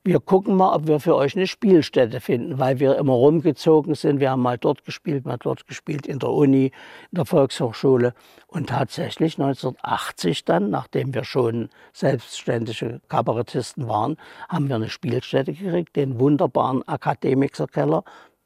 wir 0.05 0.19
gucken 0.21 0.55
mal, 0.55 0.73
ob 0.73 0.87
wir 0.87 0.99
für 0.99 1.15
euch 1.15 1.35
eine 1.35 1.45
Spielstätte 1.45 2.21
finden, 2.21 2.57
weil 2.57 2.79
wir 2.79 2.97
immer 2.97 3.13
rumgezogen 3.13 3.95
sind. 3.95 4.19
Wir 4.19 4.31
haben 4.31 4.41
mal 4.41 4.57
dort 4.57 4.85
gespielt, 4.85 5.25
mal 5.25 5.37
dort 5.37 5.67
gespielt, 5.67 6.07
in 6.07 6.19
der 6.19 6.29
Uni, 6.29 6.67
in 7.11 7.15
der 7.15 7.25
Volkshochschule. 7.25 8.13
Und 8.47 8.69
tatsächlich 8.69 9.37
1980 9.37 10.45
dann, 10.45 10.69
nachdem 10.69 11.13
wir 11.13 11.25
schon 11.25 11.69
selbstständige 11.91 13.01
Kabarettisten 13.09 13.87
waren, 13.89 14.15
haben 14.47 14.69
wir 14.69 14.77
eine 14.77 14.89
Spielstätte 14.89 15.53
gekriegt, 15.53 15.95
den 15.97 16.17
wunderbaren 16.19 16.87
Akademikerkeller, 16.87 18.03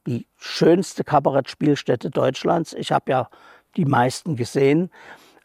die 0.08 0.26
schönste 0.36 1.04
Kabarettspielstätte 1.04 2.10
Deutschlands. 2.10 2.74
Ich 2.74 2.92
habe 2.92 3.12
ja 3.12 3.30
die 3.78 3.86
meisten 3.86 4.36
gesehen. 4.36 4.90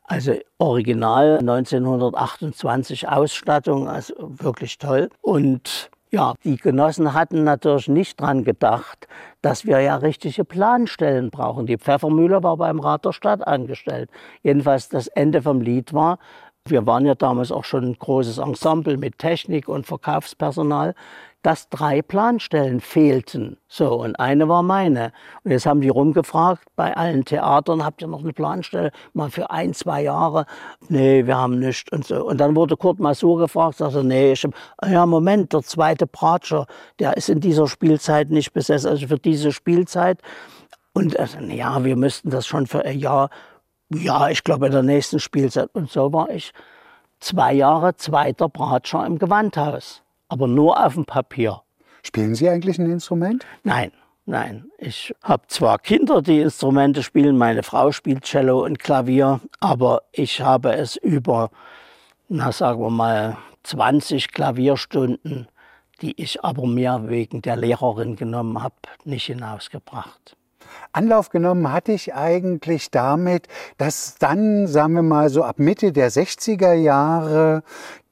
Also 0.05 0.33
original 0.57 1.39
1928 1.41 3.09
Ausstattung, 3.09 3.89
also 3.89 4.15
wirklich 4.19 4.79
toll. 4.79 5.11
Und 5.21 5.91
ja, 6.11 6.35
die 6.45 6.57
Genossen 6.57 7.13
hatten 7.13 7.45
natürlich 7.45 7.89
nicht 7.89 8.21
dran 8.21 8.45
gedacht, 8.45 9.09
dass 9.43 9.67
wir 9.67 9.81
ja 9.81 9.97
richtige 9.97 10.45
Planstellen 10.45 11.31
brauchen. 11.31 11.67
Die 11.67 11.77
Pfeffermühle 11.77 12.43
war 12.43 12.57
beim 12.57 12.81
Rat 12.81 13.05
der 13.05 13.13
Stadt 13.13 13.47
angestellt. 13.47 14.11
Jedenfalls 14.43 14.89
das 14.89 15.09
Ende 15.09 15.43
vom 15.43 15.61
Lied 15.61 15.93
war, 15.93 16.19
wir 16.67 16.87
waren 16.87 17.07
ja 17.07 17.15
damals 17.15 17.51
auch 17.53 17.65
schon 17.65 17.85
ein 17.85 17.99
großes 17.99 18.39
Ensemble 18.39 18.97
mit 18.97 19.19
Technik 19.19 19.69
und 19.69 19.87
Verkaufspersonal 19.87 20.95
dass 21.43 21.69
drei 21.69 22.03
Planstellen 22.03 22.81
fehlten. 22.81 23.59
So, 23.69 23.95
und 23.95 24.19
eine 24.19 24.49
war 24.49 24.63
meine. 24.63 25.13
Und 25.45 25.53
jetzt 25.53 25.67
haben 25.67 25.81
die 25.81 25.89
rumgefragt 25.89 26.65
bei 26.75 26.97
allen 26.97 27.25
Theatern, 27.25 27.85
habt 27.85 28.03
ihr 28.03 28.09
noch 28.09 28.21
eine 28.21 28.33
Planstelle? 28.33 28.91
Mal 29.13 29.31
für 29.31 29.51
ein, 29.51 29.73
zwei 29.73 30.03
Jahre. 30.03 30.47
Nee, 30.89 31.27
wir 31.27 31.37
haben 31.37 31.61
nichts. 31.61 31.93
Und, 31.93 32.07
so. 32.07 32.25
und 32.25 32.39
dann 32.39 32.57
wurde 32.57 32.77
Kurt 32.77 32.99
Masur 32.99 33.39
gefragt, 33.39 33.79
sagte, 33.79 34.03
nee, 34.03 34.33
ich 34.33 34.45
hab, 34.45 34.53
ja, 34.85 35.07
Moment, 35.07 35.53
der 35.53 35.63
zweite 35.63 36.07
Pratscher, 36.07 36.67
der 36.99 37.17
ist 37.17 37.29
in 37.29 37.41
dieser 37.41 37.69
Spielzeit 37.69 38.31
nicht 38.31 38.53
besessen, 38.53 38.91
also 38.91 39.07
für 39.07 39.19
diese 39.19 39.53
Spielzeit. 39.53 40.21
Und 40.93 41.19
also, 41.19 41.39
ja, 41.39 41.85
wir 41.85 41.95
müssten 41.95 42.31
das 42.31 42.47
schon 42.49 42.67
für 42.67 42.85
ein 42.85 42.99
Jahr, 42.99 43.31
ja, 43.91 44.29
ich 44.29 44.43
glaube 44.43 44.67
in 44.67 44.73
der 44.73 44.83
nächsten 44.83 45.21
Spielzeit. 45.21 45.71
Und 45.73 45.89
so 45.89 46.13
war 46.13 46.31
ich 46.31 46.53
zwei 47.21 47.53
Jahre 47.53 47.95
zweiter 47.97 48.49
Bratscher 48.49 49.07
im 49.07 49.19
Gewandhaus 49.19 50.03
aber 50.29 50.47
nur 50.47 50.85
auf 50.85 50.95
dem 50.95 51.05
Papier. 51.05 51.63
Spielen 52.03 52.35
Sie 52.35 52.49
eigentlich 52.49 52.79
ein 52.79 52.91
Instrument? 52.91 53.45
Nein, 53.65 53.93
nein. 54.25 54.67
Ich 54.79 55.15
habe 55.23 55.43
zwar 55.49 55.79
Kinder, 55.79 56.23
die 56.23 56.41
Instrumente 56.41 57.03
spielen, 57.03 57.37
meine 57.37 57.63
Frau 57.63 57.93
spielt 57.93 58.25
Cello 58.25 58.65
und 58.65 58.79
Klavier, 58.79 59.41
aber 59.61 60.03
ich 60.13 60.41
habe 60.41 60.75
es 60.75 60.97
über, 60.97 61.51
na 62.29 62.53
sagen 62.53 62.81
wir 62.81 62.91
mal, 62.91 63.37
20 63.65 64.33
Klavierstunden, 64.33 65.49
die 66.01 66.21
ich 66.21 66.45
aber 66.45 66.67
mehr 66.67 67.09
wegen 67.09 67.43
der 67.43 67.57
Lehrerin 67.57 68.17
genommen 68.17 68.63
habe, 68.63 68.75
nicht 69.05 69.27
hinausgebracht. 69.27 70.37
Anlauf 70.93 71.31
genommen 71.31 71.73
hatte 71.73 71.93
ich 71.93 72.15
eigentlich 72.15 72.91
damit, 72.91 73.49
dass 73.79 74.17
dann, 74.19 74.67
sagen 74.67 74.95
wir 74.95 75.03
mal, 75.03 75.29
so 75.29 75.43
ab 75.43 75.59
Mitte 75.59 75.93
der 75.93 76.11
60er 76.11 76.73
Jahre 76.73 77.63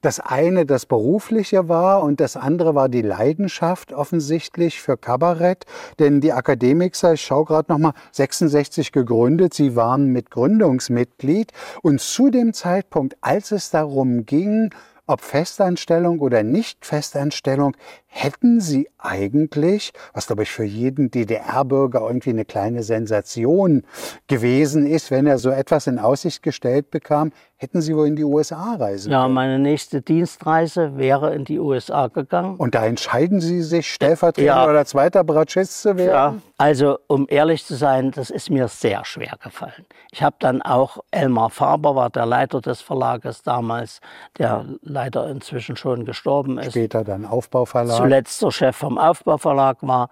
das 0.07 0.21
eine 0.21 0.67
das 0.67 0.87
Berufliche 0.87 1.69
war 1.69 2.05
und 2.05 2.21
das 2.21 2.37
andere 2.37 2.77
war 2.77 2.89
die 2.89 3.03
Leidenschaft 3.03 3.93
offensichtlich 3.93 4.81
für 4.81 4.97
Kabarett. 4.97 5.67
Denn 5.99 6.21
die 6.21 6.33
Akademiker, 6.33 7.15
ich 7.15 7.23
schaue 7.23 7.45
gerade 7.45 7.73
nochmal, 7.73 7.93
66 8.13 8.93
gegründet, 8.93 9.53
sie 9.53 9.75
waren 9.75 10.07
mit 10.13 10.31
Gründungsmitglied. 10.31 11.51
Und 11.83 12.01
zu 12.01 12.31
dem 12.31 12.55
Zeitpunkt, 12.55 13.17
als 13.21 13.51
es 13.51 13.71
darum 13.71 14.27
ging, 14.27 14.71
ob 15.09 15.23
Festanstellung 15.23 16.21
oder 16.21 16.45
Nicht-Festanstellung, 16.45 17.77
hätten 18.16 18.61
Sie 18.61 18.88
eigentlich, 18.99 19.92
was 20.14 20.26
glaube 20.26 20.44
ich 20.44 20.50
für 20.50 20.64
jeden 20.64 21.11
DDR-Bürger 21.11 22.00
irgendwie 22.00 22.30
eine 22.30 22.46
kleine 22.46 22.82
Sensation 22.82 23.82
gewesen 24.26 24.87
ist, 24.87 25.11
wenn 25.11 25.26
er 25.26 25.37
so 25.38 25.50
etwas 25.50 25.87
in 25.87 25.99
Aussicht 25.99 26.42
gestellt 26.42 26.90
bekam, 26.90 27.30
hätten 27.56 27.80
Sie 27.80 27.94
wohl 27.94 28.06
in 28.06 28.16
die 28.16 28.25
USA 28.25 28.75
reisen 28.75 29.12
Ja, 29.12 29.28
meine 29.28 29.58
nächste 29.58 30.02
Dienstreise 30.02 30.96
wäre 30.96 31.35
in 31.35 31.44
die 31.44 31.58
USA 31.58 32.08
gegangen. 32.08 32.56
Und 32.56 32.75
da 32.75 32.85
entscheiden 32.87 33.40
Sie 33.40 33.62
sich, 33.62 33.92
Stellvertreter 33.92 34.46
ja. 34.46 34.68
oder 34.68 34.85
zweiter 34.85 35.23
Bratschist 35.23 35.82
zu 35.82 35.96
werden? 35.96 36.11
Ja, 36.11 36.35
also 36.58 36.99
um 37.06 37.26
ehrlich 37.28 37.64
zu 37.64 37.75
sein, 37.75 38.11
das 38.11 38.30
ist 38.30 38.50
mir 38.50 38.68
sehr 38.68 39.04
schwer 39.04 39.37
gefallen. 39.42 39.87
Ich 40.11 40.23
habe 40.23 40.37
dann 40.38 40.62
auch, 40.62 40.99
Elmar 41.11 41.50
Faber 41.50 41.94
war 41.94 42.11
der 42.11 42.26
Leiter 42.26 42.61
des 42.61 42.80
Verlages 42.80 43.42
damals, 43.42 44.00
der 44.38 44.64
leider 44.82 45.28
inzwischen 45.28 45.76
schon 45.76 46.04
gestorben 46.04 46.58
ist. 46.58 46.70
Später 46.70 47.04
dann 47.04 47.25
Aufbauverlag. 47.25 48.06
Zuletzt 48.07 48.43
der 48.43 48.51
Chef 48.51 48.77
vom 48.77 48.99
Aufbauverlag 48.99 49.79
war. 49.81 50.11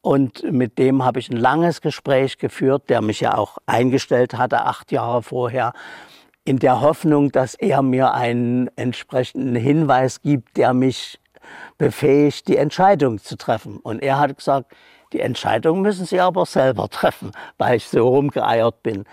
Und 0.00 0.42
mit 0.50 0.78
dem 0.78 1.04
habe 1.04 1.18
ich 1.18 1.30
ein 1.30 1.36
langes 1.36 1.80
Gespräch 1.80 2.38
geführt, 2.38 2.88
der 2.88 3.00
mich 3.00 3.20
ja 3.20 3.36
auch 3.36 3.58
eingestellt 3.66 4.34
hatte, 4.34 4.64
acht 4.64 4.92
Jahre 4.92 5.22
vorher 5.22 5.72
in 6.44 6.58
der 6.58 6.80
Hoffnung, 6.80 7.32
dass 7.32 7.54
er 7.54 7.82
mir 7.82 8.12
einen 8.12 8.68
entsprechenden 8.76 9.56
Hinweis 9.56 10.20
gibt, 10.20 10.56
der 10.56 10.74
mich 10.74 11.18
befähigt, 11.78 12.48
die 12.48 12.56
Entscheidung 12.56 13.18
zu 13.18 13.36
treffen. 13.36 13.78
Und 13.78 14.02
er 14.02 14.18
hat 14.18 14.36
gesagt, 14.36 14.74
die 15.12 15.20
Entscheidung 15.20 15.82
müssen 15.82 16.06
Sie 16.06 16.20
aber 16.20 16.44
selber 16.46 16.88
treffen, 16.88 17.32
weil 17.58 17.76
ich 17.76 17.88
so 17.88 18.06
rumgeeiert 18.08 18.82
bin. 18.82 19.04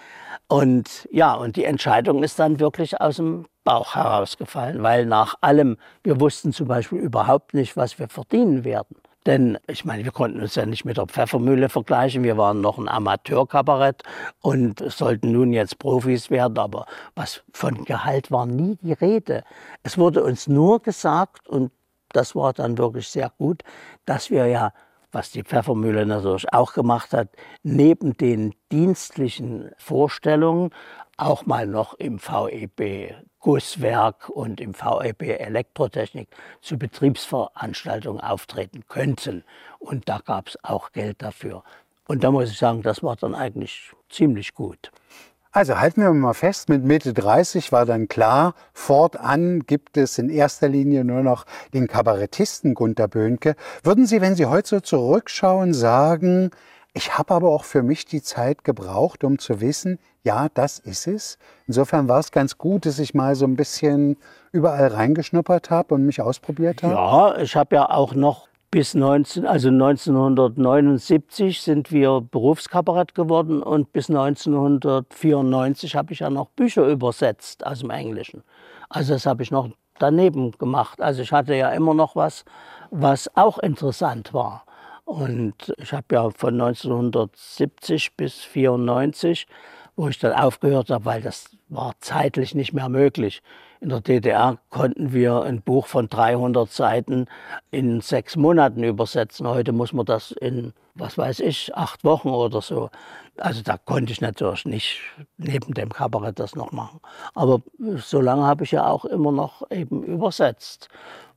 Und 0.47 1.07
ja, 1.11 1.33
und 1.33 1.55
die 1.55 1.65
Entscheidung 1.65 2.23
ist 2.23 2.39
dann 2.39 2.59
wirklich 2.59 2.99
aus 2.99 3.17
dem 3.17 3.45
Bauch 3.63 3.95
herausgefallen, 3.95 4.81
weil 4.83 5.05
nach 5.05 5.35
allem, 5.41 5.77
wir 6.03 6.19
wussten 6.19 6.53
zum 6.53 6.67
Beispiel 6.67 6.99
überhaupt 6.99 7.53
nicht, 7.53 7.77
was 7.77 7.99
wir 7.99 8.07
verdienen 8.09 8.63
werden. 8.63 8.95
Denn 9.27 9.59
ich 9.67 9.85
meine, 9.85 10.03
wir 10.03 10.11
konnten 10.11 10.41
uns 10.41 10.55
ja 10.55 10.65
nicht 10.65 10.83
mit 10.83 10.97
der 10.97 11.05
Pfeffermühle 11.05 11.69
vergleichen. 11.69 12.23
Wir 12.23 12.37
waren 12.37 12.59
noch 12.59 12.79
ein 12.79 12.89
Amateurkabarett 12.89 14.01
und 14.41 14.79
sollten 14.91 15.31
nun 15.31 15.53
jetzt 15.53 15.77
Profis 15.77 16.31
werden. 16.31 16.57
Aber 16.57 16.87
was 17.13 17.43
von 17.53 17.85
Gehalt 17.85 18.31
war 18.31 18.47
nie 18.47 18.77
die 18.81 18.93
Rede. 18.93 19.43
Es 19.83 19.99
wurde 19.99 20.23
uns 20.23 20.47
nur 20.47 20.81
gesagt, 20.81 21.47
und 21.47 21.71
das 22.13 22.35
war 22.35 22.53
dann 22.53 22.79
wirklich 22.79 23.07
sehr 23.09 23.31
gut, 23.37 23.63
dass 24.05 24.31
wir 24.31 24.47
ja, 24.47 24.73
was 25.11 25.29
die 25.29 25.43
Pfeffermühle 25.43 26.05
natürlich 26.05 26.51
auch 26.51 26.73
gemacht 26.73 27.13
hat, 27.13 27.29
neben 27.61 28.17
den 28.17 28.55
dienstlichen 28.71 29.69
Vorstellungen 29.77 30.71
auch 31.21 31.45
mal 31.45 31.67
noch 31.67 31.93
im 31.93 32.19
VEB 32.19 33.13
Gusswerk 33.39 34.29
und 34.29 34.59
im 34.59 34.73
VEB 34.73 35.39
Elektrotechnik 35.39 36.27
zu 36.61 36.77
Betriebsveranstaltungen 36.77 38.21
auftreten 38.21 38.83
könnten. 38.87 39.43
Und 39.79 40.09
da 40.09 40.19
gab 40.23 40.49
es 40.49 40.57
auch 40.63 40.91
Geld 40.91 41.21
dafür. 41.21 41.63
Und 42.07 42.23
da 42.23 42.31
muss 42.31 42.51
ich 42.51 42.57
sagen, 42.57 42.81
das 42.81 43.03
war 43.03 43.15
dann 43.15 43.35
eigentlich 43.35 43.91
ziemlich 44.09 44.53
gut. 44.53 44.91
Also 45.53 45.79
halten 45.79 46.01
wir 46.01 46.11
mal 46.13 46.33
fest, 46.33 46.69
mit 46.69 46.83
Mitte 46.83 47.13
30 47.13 47.71
war 47.71 47.85
dann 47.85 48.07
klar, 48.07 48.53
fortan 48.73 49.61
gibt 49.61 49.97
es 49.97 50.17
in 50.17 50.29
erster 50.29 50.69
Linie 50.69 51.03
nur 51.03 51.23
noch 51.23 51.45
den 51.73 51.87
Kabarettisten 51.87 52.73
Gunter 52.73 53.09
Böhnke. 53.09 53.55
Würden 53.83 54.05
Sie, 54.05 54.21
wenn 54.21 54.35
Sie 54.35 54.45
heute 54.45 54.69
so 54.69 54.79
zurückschauen, 54.79 55.73
sagen, 55.73 56.51
ich 56.93 57.17
habe 57.17 57.33
aber 57.33 57.49
auch 57.49 57.63
für 57.63 57.83
mich 57.83 58.05
die 58.05 58.21
Zeit 58.21 58.63
gebraucht, 58.63 59.23
um 59.23 59.39
zu 59.39 59.61
wissen, 59.61 59.97
ja, 60.23 60.49
das 60.53 60.77
ist 60.79 61.07
es. 61.07 61.37
Insofern 61.67 62.09
war 62.09 62.19
es 62.19 62.31
ganz 62.31 62.57
gut, 62.57 62.85
dass 62.85 62.99
ich 62.99 63.13
mal 63.13 63.35
so 63.35 63.45
ein 63.45 63.55
bisschen 63.55 64.17
überall 64.51 64.87
reingeschnuppert 64.87 65.69
habe 65.69 65.95
und 65.95 66.05
mich 66.05 66.21
ausprobiert 66.21 66.83
habe. 66.83 66.93
Ja, 66.93 67.37
ich 67.37 67.55
habe 67.55 67.75
ja 67.75 67.89
auch 67.89 68.13
noch 68.13 68.49
bis 68.71 68.93
19, 68.93 69.45
also 69.45 69.69
1979 69.69 71.61
sind 71.61 71.91
wir 71.91 72.21
Berufskabarett 72.21 73.15
geworden 73.15 73.63
und 73.63 73.91
bis 73.93 74.09
1994 74.09 75.95
habe 75.95 76.13
ich 76.13 76.19
ja 76.19 76.29
noch 76.29 76.47
Bücher 76.49 76.87
übersetzt 76.87 77.65
aus 77.65 77.79
dem 77.79 77.89
Englischen. 77.89 78.43
Also 78.89 79.13
das 79.13 79.25
habe 79.25 79.43
ich 79.43 79.51
noch 79.51 79.69
daneben 79.99 80.51
gemacht. 80.51 81.01
Also 81.01 81.21
ich 81.21 81.31
hatte 81.31 81.55
ja 81.55 81.69
immer 81.69 81.93
noch 81.93 82.15
was, 82.15 82.45
was 82.91 83.29
auch 83.35 83.59
interessant 83.59 84.33
war. 84.33 84.65
Und 85.05 85.73
ich 85.77 85.93
habe 85.93 86.05
ja 86.11 86.29
von 86.29 86.59
1970 86.59 88.15
bis 88.15 88.45
1994, 88.45 89.47
wo 89.95 90.07
ich 90.07 90.19
dann 90.19 90.33
aufgehört 90.33 90.89
habe, 90.89 91.05
weil 91.05 91.21
das 91.21 91.57
war 91.69 91.93
zeitlich 91.99 92.55
nicht 92.55 92.73
mehr 92.73 92.89
möglich. 92.89 93.41
In 93.81 93.89
der 93.89 94.01
DDR 94.01 94.59
konnten 94.69 95.11
wir 95.11 95.41
ein 95.41 95.61
Buch 95.61 95.87
von 95.87 96.07
300 96.07 96.69
Seiten 96.69 97.25
in 97.71 97.99
sechs 98.01 98.35
Monaten 98.35 98.83
übersetzen. 98.83 99.47
Heute 99.47 99.71
muss 99.71 99.91
man 99.91 100.05
das 100.05 100.31
in, 100.31 100.73
was 100.93 101.17
weiß 101.17 101.39
ich, 101.39 101.75
acht 101.75 102.03
Wochen 102.03 102.29
oder 102.29 102.61
so. 102.61 102.89
Also 103.37 103.63
da 103.63 103.77
konnte 103.77 104.11
ich 104.11 104.21
natürlich 104.21 104.65
nicht 104.65 104.99
neben 105.37 105.73
dem 105.73 105.89
Kabarett 105.89 106.39
das 106.39 106.55
noch 106.55 106.71
machen. 106.71 106.99
Aber 107.33 107.61
so 107.97 108.21
lange 108.21 108.43
habe 108.43 108.65
ich 108.65 108.71
ja 108.71 108.85
auch 108.85 109.05
immer 109.05 109.31
noch 109.31 109.69
eben 109.71 110.03
übersetzt. 110.03 110.89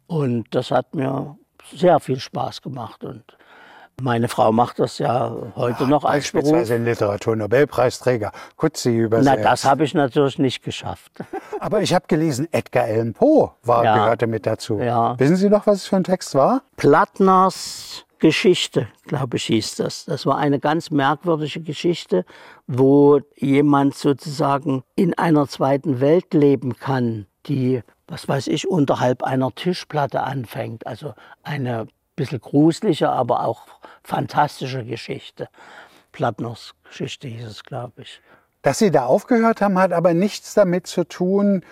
Und 0.06 0.54
das 0.54 0.70
hat 0.70 0.94
mir 0.94 1.38
sehr 1.72 1.98
viel 1.98 2.20
Spaß 2.20 2.60
gemacht. 2.60 3.04
Und 3.04 3.24
meine 4.00 4.28
Frau 4.28 4.52
macht 4.52 4.78
das 4.78 4.98
ja 4.98 5.34
heute 5.56 5.86
noch 5.86 6.04
als 6.04 6.24
Beispielsweise 6.24 6.74
ein 6.74 6.84
Literaturnobelpreisträger, 6.84 8.32
Kutzi 8.56 8.96
übersetzt. 8.96 9.38
Na, 9.42 9.50
das 9.50 9.64
habe 9.64 9.84
ich 9.84 9.94
natürlich 9.94 10.38
nicht 10.38 10.62
geschafft. 10.62 11.12
Aber 11.60 11.80
ich 11.82 11.94
habe 11.94 12.06
gelesen, 12.08 12.48
Edgar 12.52 12.84
Allan 12.84 13.12
Poe 13.14 13.52
war, 13.62 13.84
Ja. 13.84 13.96
gehörte 13.96 14.26
mit 14.26 14.46
dazu. 14.46 14.78
Ja. 14.80 15.18
Wissen 15.18 15.36
Sie 15.36 15.48
noch, 15.48 15.66
was 15.66 15.76
es 15.78 15.86
für 15.86 15.96
ein 15.96 16.04
Text 16.04 16.34
war? 16.34 16.62
Plattners 16.76 18.04
Geschichte, 18.18 18.88
glaube 19.06 19.36
ich, 19.36 19.44
hieß 19.44 19.76
das. 19.76 20.06
Das 20.06 20.24
war 20.24 20.38
eine 20.38 20.58
ganz 20.58 20.90
merkwürdige 20.90 21.60
Geschichte, 21.60 22.24
wo 22.66 23.20
jemand 23.36 23.94
sozusagen 23.96 24.82
in 24.96 25.12
einer 25.18 25.46
zweiten 25.46 26.00
Welt 26.00 26.32
leben 26.32 26.76
kann, 26.76 27.26
die, 27.46 27.82
was 28.08 28.26
weiß 28.26 28.46
ich, 28.46 28.66
unterhalb 28.66 29.22
einer 29.22 29.54
Tischplatte 29.54 30.22
anfängt. 30.22 30.86
Also 30.86 31.12
eine 31.42 31.86
bisschen 32.16 32.40
gruselige, 32.40 33.10
aber 33.10 33.44
auch 33.44 33.66
fantastische 34.02 34.84
Geschichte. 34.84 35.48
Plattners 36.12 36.74
Geschichte 36.84 37.28
hieß 37.28 37.46
es, 37.46 37.64
glaube 37.64 38.02
ich. 38.02 38.20
Dass 38.62 38.78
Sie 38.78 38.90
da 38.90 39.06
aufgehört 39.06 39.60
haben, 39.60 39.78
hat 39.78 39.92
aber 39.92 40.14
nichts 40.14 40.54
damit 40.54 40.86
zu 40.86 41.04
tun, 41.04 41.64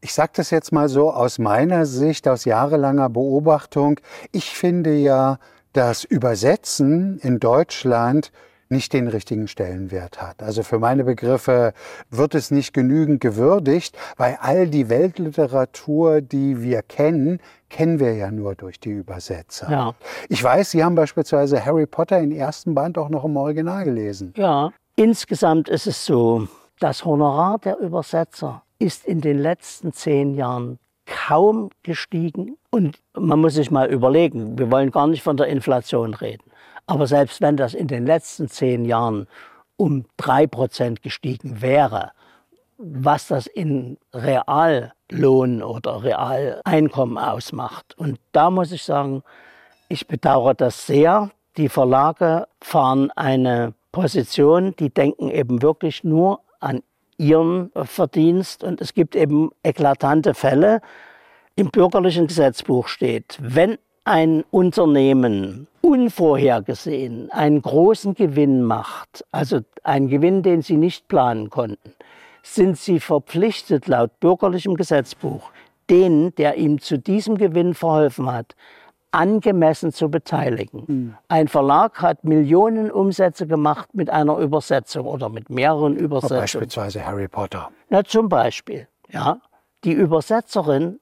ich 0.00 0.14
sage 0.14 0.32
das 0.34 0.50
jetzt 0.50 0.72
mal 0.72 0.88
so 0.88 1.12
aus 1.12 1.38
meiner 1.38 1.84
Sicht, 1.84 2.26
aus 2.26 2.44
jahrelanger 2.44 3.10
Beobachtung. 3.10 4.00
Ich 4.32 4.50
finde 4.50 4.94
ja, 4.94 5.38
dass 5.72 6.04
Übersetzen 6.04 7.18
in 7.18 7.38
Deutschland 7.38 8.32
nicht 8.70 8.92
den 8.92 9.08
richtigen 9.08 9.48
Stellenwert 9.48 10.22
hat. 10.22 10.42
Also 10.42 10.62
für 10.62 10.78
meine 10.78 11.04
Begriffe 11.04 11.74
wird 12.08 12.34
es 12.34 12.50
nicht 12.50 12.72
genügend 12.72 13.20
gewürdigt, 13.20 13.96
weil 14.16 14.38
all 14.40 14.68
die 14.68 14.88
Weltliteratur, 14.88 16.20
die 16.20 16.62
wir 16.62 16.82
kennen, 16.82 17.40
kennen 17.68 17.98
wir 17.98 18.14
ja 18.14 18.30
nur 18.30 18.54
durch 18.54 18.78
die 18.78 18.90
Übersetzer. 18.90 19.70
Ja. 19.70 19.94
Ich 20.28 20.42
weiß, 20.42 20.70
Sie 20.70 20.84
haben 20.84 20.94
beispielsweise 20.94 21.64
Harry 21.64 21.86
Potter 21.86 22.20
im 22.20 22.32
ersten 22.32 22.74
Band 22.74 22.96
auch 22.96 23.08
noch 23.08 23.24
im 23.24 23.36
Original 23.36 23.84
gelesen. 23.84 24.32
Ja, 24.36 24.72
insgesamt 24.96 25.68
ist 25.68 25.86
es 25.86 26.06
so, 26.06 26.46
das 26.78 27.04
Honorar 27.04 27.58
der 27.58 27.78
Übersetzer 27.78 28.62
ist 28.78 29.04
in 29.04 29.20
den 29.20 29.38
letzten 29.38 29.92
zehn 29.92 30.34
Jahren 30.34 30.78
kaum 31.06 31.70
gestiegen. 31.82 32.56
Und 32.70 33.00
man 33.14 33.40
muss 33.40 33.54
sich 33.54 33.70
mal 33.70 33.90
überlegen, 33.90 34.58
wir 34.58 34.70
wollen 34.70 34.90
gar 34.90 35.08
nicht 35.08 35.22
von 35.22 35.36
der 35.36 35.48
Inflation 35.48 36.14
reden. 36.14 36.49
Aber 36.90 37.06
selbst 37.06 37.40
wenn 37.40 37.56
das 37.56 37.72
in 37.72 37.86
den 37.86 38.04
letzten 38.04 38.48
zehn 38.48 38.84
Jahren 38.84 39.28
um 39.76 40.06
drei 40.16 40.48
Prozent 40.48 41.02
gestiegen 41.02 41.62
wäre, 41.62 42.10
was 42.78 43.28
das 43.28 43.46
in 43.46 43.96
Reallohn 44.12 45.62
oder 45.62 46.02
Realeinkommen 46.02 47.16
ausmacht. 47.16 47.96
Und 47.96 48.18
da 48.32 48.50
muss 48.50 48.72
ich 48.72 48.82
sagen, 48.82 49.22
ich 49.88 50.08
bedauere 50.08 50.54
das 50.54 50.88
sehr. 50.88 51.30
Die 51.56 51.68
Verlage 51.68 52.48
fahren 52.60 53.12
eine 53.12 53.72
Position, 53.92 54.74
die 54.76 54.90
denken 54.90 55.30
eben 55.30 55.62
wirklich 55.62 56.02
nur 56.02 56.40
an 56.58 56.82
ihren 57.18 57.70
Verdienst. 57.84 58.64
Und 58.64 58.80
es 58.80 58.94
gibt 58.94 59.14
eben 59.14 59.52
eklatante 59.62 60.34
Fälle. 60.34 60.80
Im 61.54 61.70
bürgerlichen 61.70 62.26
Gesetzbuch 62.26 62.88
steht, 62.88 63.38
wenn 63.40 63.78
ein 64.10 64.42
Unternehmen 64.50 65.68
unvorhergesehen 65.82 67.30
einen 67.30 67.62
großen 67.62 68.14
Gewinn 68.14 68.64
macht, 68.64 69.24
also 69.30 69.60
einen 69.84 70.08
Gewinn, 70.08 70.42
den 70.42 70.62
sie 70.62 70.76
nicht 70.76 71.06
planen 71.06 71.48
konnten, 71.48 71.94
sind 72.42 72.76
sie 72.76 72.98
verpflichtet, 72.98 73.86
laut 73.86 74.18
bürgerlichem 74.18 74.74
Gesetzbuch, 74.74 75.52
den, 75.88 76.34
der 76.34 76.56
ihm 76.56 76.80
zu 76.80 76.98
diesem 76.98 77.38
Gewinn 77.38 77.72
verholfen 77.72 78.32
hat, 78.32 78.56
angemessen 79.12 79.92
zu 79.92 80.08
beteiligen. 80.10 81.16
Ein 81.28 81.46
Verlag 81.46 82.02
hat 82.02 82.24
Millionen 82.24 82.90
Umsätze 82.90 83.46
gemacht 83.46 83.94
mit 83.94 84.10
einer 84.10 84.38
Übersetzung 84.38 85.06
oder 85.06 85.28
mit 85.28 85.50
mehreren 85.50 85.94
Übersetzungen. 85.94 86.40
Beispielsweise 86.40 87.06
Harry 87.06 87.28
Potter. 87.28 87.70
Na, 87.90 88.02
zum 88.02 88.28
Beispiel, 88.28 88.88
ja. 89.08 89.40
Die 89.84 89.92
Übersetzerin 89.92 90.98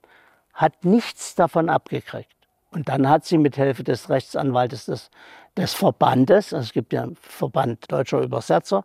hat 0.52 0.84
nichts 0.84 1.34
davon 1.34 1.70
abgekriegt. 1.70 2.37
Und 2.78 2.88
dann 2.88 3.08
hat 3.08 3.24
sie 3.24 3.38
mit 3.38 3.56
Hilfe 3.56 3.82
des 3.82 4.08
Rechtsanwaltes 4.08 4.86
des, 4.86 5.10
des 5.56 5.74
Verbandes, 5.74 6.54
also 6.54 6.62
es 6.62 6.72
gibt 6.72 6.92
ja 6.92 7.02
einen 7.02 7.16
Verband 7.16 7.90
deutscher 7.90 8.20
Übersetzer, 8.20 8.84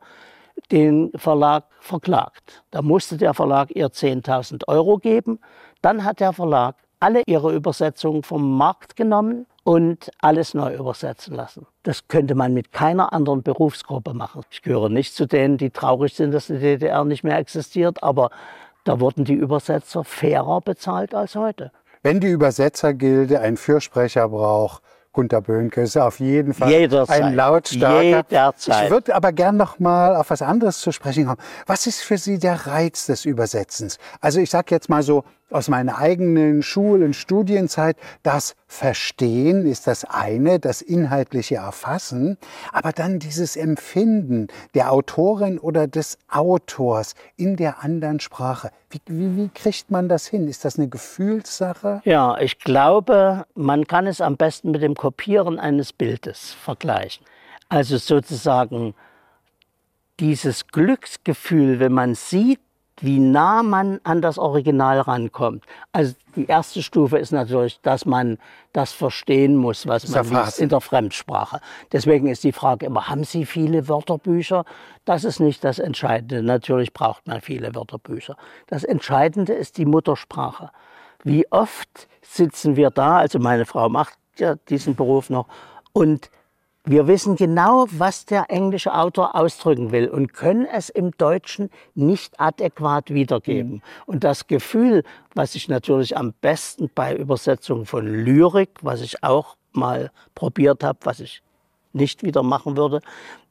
den 0.71 1.11
Verlag 1.13 1.65
verklagt. 1.79 2.63
Da 2.71 2.81
musste 2.81 3.17
der 3.17 3.35
Verlag 3.35 3.69
ihr 3.75 3.89
10.000 3.89 4.67
Euro 4.67 4.97
geben. 4.97 5.39
Dann 5.83 6.03
hat 6.03 6.21
der 6.21 6.33
Verlag 6.33 6.75
alle 6.99 7.21
ihre 7.27 7.53
Übersetzungen 7.53 8.23
vom 8.23 8.57
Markt 8.57 8.95
genommen 8.95 9.45
und 9.63 10.09
alles 10.17 10.55
neu 10.55 10.73
übersetzen 10.73 11.35
lassen. 11.35 11.67
Das 11.83 12.07
könnte 12.07 12.33
man 12.33 12.55
mit 12.55 12.71
keiner 12.71 13.13
anderen 13.13 13.43
Berufsgruppe 13.43 14.15
machen. 14.15 14.41
Ich 14.49 14.63
gehöre 14.63 14.89
nicht 14.89 15.13
zu 15.13 15.27
denen, 15.27 15.59
die 15.59 15.69
traurig 15.69 16.15
sind, 16.15 16.33
dass 16.33 16.47
die 16.47 16.57
DDR 16.57 17.05
nicht 17.05 17.23
mehr 17.23 17.37
existiert, 17.37 18.01
aber 18.01 18.31
da 18.85 18.99
wurden 18.99 19.23
die 19.23 19.35
Übersetzer 19.35 20.03
fairer 20.03 20.61
bezahlt 20.61 21.13
als 21.13 21.35
heute. 21.35 21.71
Wenn 22.03 22.19
die 22.19 22.27
Übersetzergilde 22.27 23.39
einen 23.39 23.55
Fürsprecher 23.55 24.27
braucht, 24.27 24.83
Gunter 25.13 25.41
Böhnke 25.41 25.81
ist 25.81 25.95
auf 25.95 26.19
jeden 26.19 26.53
Fall 26.53 26.69
Jederzeit. 26.69 27.21
ein 27.21 27.35
lautstarker. 27.35 28.03
Jederzeit. 28.03 28.85
Ich 28.85 28.91
würde 28.91 29.15
aber 29.15 29.31
gern 29.31 29.55
noch 29.55 29.79
mal 29.79 30.15
auf 30.17 30.29
was 30.29 30.41
anderes 30.41 30.79
zu 30.79 30.91
sprechen 30.91 31.25
kommen. 31.25 31.39
Was 31.65 31.87
ist 31.87 32.01
für 32.01 32.17
Sie 32.17 32.39
der 32.39 32.67
Reiz 32.67 33.05
des 33.05 33.23
Übersetzens? 33.23 33.99
Also 34.19 34.41
ich 34.41 34.49
sage 34.49 34.75
jetzt 34.75 34.89
mal 34.89 35.03
so 35.03 35.23
aus 35.53 35.69
meiner 35.69 35.97
eigenen 35.97 36.63
Schul- 36.63 37.03
und 37.03 37.15
Studienzeit, 37.15 37.95
das 38.23 38.55
Verstehen 38.67 39.65
ist 39.65 39.87
das 39.87 40.03
eine, 40.03 40.59
das 40.59 40.81
inhaltliche 40.81 41.55
Erfassen, 41.55 42.37
aber 42.71 42.91
dann 42.91 43.19
dieses 43.19 43.55
Empfinden 43.55 44.47
der 44.73 44.91
Autorin 44.91 45.59
oder 45.59 45.87
des 45.87 46.17
Autors 46.29 47.13
in 47.37 47.55
der 47.55 47.83
anderen 47.83 48.19
Sprache. 48.19 48.71
Wie, 48.89 48.99
wie, 49.07 49.37
wie 49.37 49.49
kriegt 49.49 49.91
man 49.91 50.09
das 50.09 50.27
hin? 50.27 50.47
Ist 50.47 50.65
das 50.65 50.77
eine 50.77 50.87
Gefühlssache? 50.87 52.01
Ja, 52.03 52.37
ich 52.39 52.59
glaube, 52.59 53.45
man 53.53 53.85
kann 53.85 54.07
es 54.07 54.21
am 54.21 54.37
besten 54.37 54.71
mit 54.71 54.81
dem 54.81 54.95
Kopieren 54.95 55.59
eines 55.59 55.93
Bildes 55.93 56.53
vergleichen. 56.53 57.25
Also 57.69 57.97
sozusagen 57.97 58.93
dieses 60.19 60.67
Glücksgefühl, 60.67 61.79
wenn 61.79 61.91
man 61.91 62.15
sieht, 62.15 62.59
wie 63.01 63.19
nah 63.19 63.63
man 63.63 63.99
an 64.03 64.21
das 64.21 64.37
Original 64.37 64.99
rankommt. 64.99 65.65
Also 65.91 66.13
die 66.35 66.45
erste 66.45 66.83
Stufe 66.83 67.17
ist 67.17 67.31
natürlich, 67.31 67.81
dass 67.81 68.05
man 68.05 68.37
das 68.71 68.91
verstehen 68.91 69.55
muss, 69.55 69.87
was 69.87 70.07
man 70.09 70.29
liest 70.29 70.59
in 70.59 70.69
der 70.69 70.81
Fremdsprache. 70.81 71.59
Deswegen 71.91 72.27
ist 72.27 72.43
die 72.43 72.51
Frage 72.51 72.85
immer, 72.85 73.09
haben 73.09 73.23
Sie 73.23 73.45
viele 73.45 73.87
Wörterbücher? 73.87 74.65
Das 75.05 75.23
ist 75.23 75.39
nicht 75.39 75.63
das 75.63 75.79
Entscheidende. 75.79 76.43
Natürlich 76.43 76.93
braucht 76.93 77.27
man 77.27 77.41
viele 77.41 77.75
Wörterbücher. 77.75 78.37
Das 78.67 78.83
Entscheidende 78.83 79.53
ist 79.53 79.77
die 79.77 79.85
Muttersprache. 79.85 80.69
Wie 81.23 81.49
oft 81.51 82.07
sitzen 82.21 82.75
wir 82.75 82.89
da, 82.89 83.17
also 83.17 83.39
meine 83.39 83.65
Frau 83.65 83.89
macht 83.89 84.17
ja 84.37 84.55
diesen 84.69 84.95
Beruf 84.95 85.29
noch, 85.29 85.47
und 85.93 86.29
Wir 86.85 87.07
wissen 87.07 87.37
genau, 87.37 87.85
was 87.91 88.25
der 88.25 88.49
englische 88.49 88.93
Autor 88.93 89.35
ausdrücken 89.35 89.93
will 89.93 90.09
und 90.09 90.33
können 90.33 90.65
es 90.65 90.89
im 90.89 91.11
Deutschen 91.11 91.69
nicht 91.95 92.37
adäquat 92.41 93.13
wiedergeben. 93.13 93.75
Mhm. 93.75 93.81
Und 94.05 94.23
das 94.25 94.47
Gefühl, 94.47 95.03
was 95.33 95.55
ich 95.55 95.69
natürlich 95.69 96.17
am 96.17 96.33
besten 96.41 96.89
bei 96.93 97.15
Übersetzungen 97.15 97.85
von 97.85 98.05
Lyrik, 98.05 98.69
was 98.81 98.99
ich 98.99 99.23
auch 99.23 99.55
mal 99.71 100.11
probiert 100.35 100.83
habe, 100.83 100.99
was 101.03 101.21
ich 101.21 101.41
nicht 101.93 102.21
wieder 102.21 102.43
machen 102.43 102.75
würde, 102.75 102.99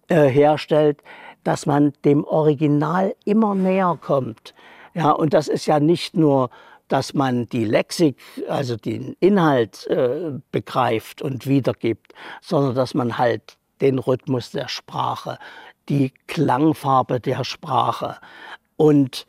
äh, 0.09 0.29
herstellt, 0.29 1.03
dass 1.43 1.65
man 1.65 1.95
dem 2.05 2.25
Original 2.25 3.15
immer 3.25 3.55
näher 3.55 3.99
kommt. 3.99 4.53
Ja, 4.93 5.11
und 5.11 5.33
das 5.33 5.49
ist 5.49 5.65
ja 5.65 5.81
nicht 5.81 6.15
nur 6.15 6.51
dass 6.93 7.15
man 7.15 7.49
die 7.49 7.65
Lexik, 7.65 8.19
also 8.49 8.77
den 8.77 9.17
Inhalt 9.19 9.87
äh, 9.87 10.33
begreift 10.51 11.23
und 11.23 11.47
wiedergibt, 11.47 12.13
sondern 12.43 12.75
dass 12.75 12.93
man 12.93 13.17
halt 13.17 13.57
den 13.81 13.99
Rhythmus 13.99 14.51
der 14.51 14.69
Sprache, 14.69 15.39
die 15.89 16.13
Klangfarbe 16.27 17.19
der 17.19 17.45
Sprache 17.45 18.19
und 18.77 19.27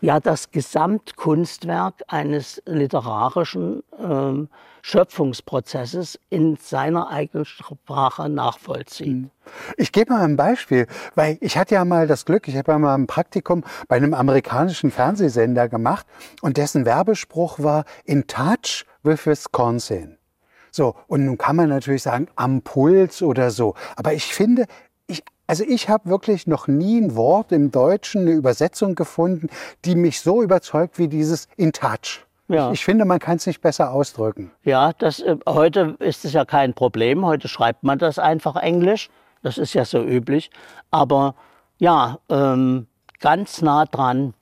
ja 0.00 0.18
das 0.18 0.50
Gesamtkunstwerk 0.50 2.02
eines 2.08 2.62
literarischen 2.64 3.82
äh, 3.98 4.46
Schöpfungsprozesses 4.88 6.18
in 6.30 6.56
seiner 6.56 7.10
eigenen 7.10 7.44
Sprache 7.44 8.30
nachvollziehen. 8.30 9.24
Hm. 9.24 9.52
Ich 9.76 9.92
gebe 9.92 10.14
mal 10.14 10.24
ein 10.24 10.36
Beispiel, 10.36 10.86
weil 11.14 11.36
ich 11.42 11.58
hatte 11.58 11.74
ja 11.74 11.84
mal 11.84 12.06
das 12.06 12.24
Glück, 12.24 12.48
ich 12.48 12.56
habe 12.56 12.72
ja 12.72 12.78
mal 12.78 12.94
ein 12.94 13.06
Praktikum 13.06 13.64
bei 13.86 13.96
einem 13.96 14.14
amerikanischen 14.14 14.90
Fernsehsender 14.90 15.68
gemacht 15.68 16.06
und 16.40 16.56
dessen 16.56 16.86
Werbespruch 16.86 17.58
war 17.58 17.84
In 18.04 18.26
Touch 18.26 18.86
with 19.02 19.26
Wisconsin. 19.26 20.16
So, 20.70 20.94
und 21.06 21.26
nun 21.26 21.36
kann 21.36 21.56
man 21.56 21.68
natürlich 21.68 22.02
sagen, 22.02 22.28
am 22.36 22.62
Puls 22.62 23.20
oder 23.20 23.50
so. 23.50 23.74
Aber 23.96 24.14
ich 24.14 24.32
finde, 24.32 24.64
ich, 25.06 25.22
also 25.46 25.64
ich 25.64 25.90
habe 25.90 26.08
wirklich 26.08 26.46
noch 26.46 26.66
nie 26.66 26.98
ein 26.98 27.14
Wort 27.14 27.52
im 27.52 27.70
Deutschen, 27.70 28.22
eine 28.22 28.32
Übersetzung 28.32 28.94
gefunden, 28.94 29.48
die 29.84 29.96
mich 29.96 30.22
so 30.22 30.42
überzeugt 30.42 30.98
wie 30.98 31.08
dieses 31.08 31.46
In 31.56 31.72
Touch. 31.72 32.27
Ja. 32.48 32.68
Ich, 32.68 32.80
ich 32.80 32.84
finde, 32.84 33.04
man 33.04 33.18
kann 33.18 33.36
es 33.36 33.46
nicht 33.46 33.60
besser 33.60 33.92
ausdrücken. 33.92 34.50
Ja, 34.64 34.92
das, 34.94 35.20
äh, 35.20 35.36
heute 35.46 35.96
ist 35.98 36.24
es 36.24 36.32
ja 36.32 36.44
kein 36.44 36.74
Problem. 36.74 37.24
Heute 37.24 37.48
schreibt 37.48 37.84
man 37.84 37.98
das 37.98 38.18
einfach 38.18 38.56
Englisch. 38.56 39.10
Das 39.42 39.58
ist 39.58 39.74
ja 39.74 39.84
so 39.84 40.02
üblich. 40.02 40.50
Aber 40.90 41.34
ja, 41.78 42.18
ähm, 42.28 42.86
ganz 43.20 43.62
nah 43.62 43.84
dran. 43.84 44.34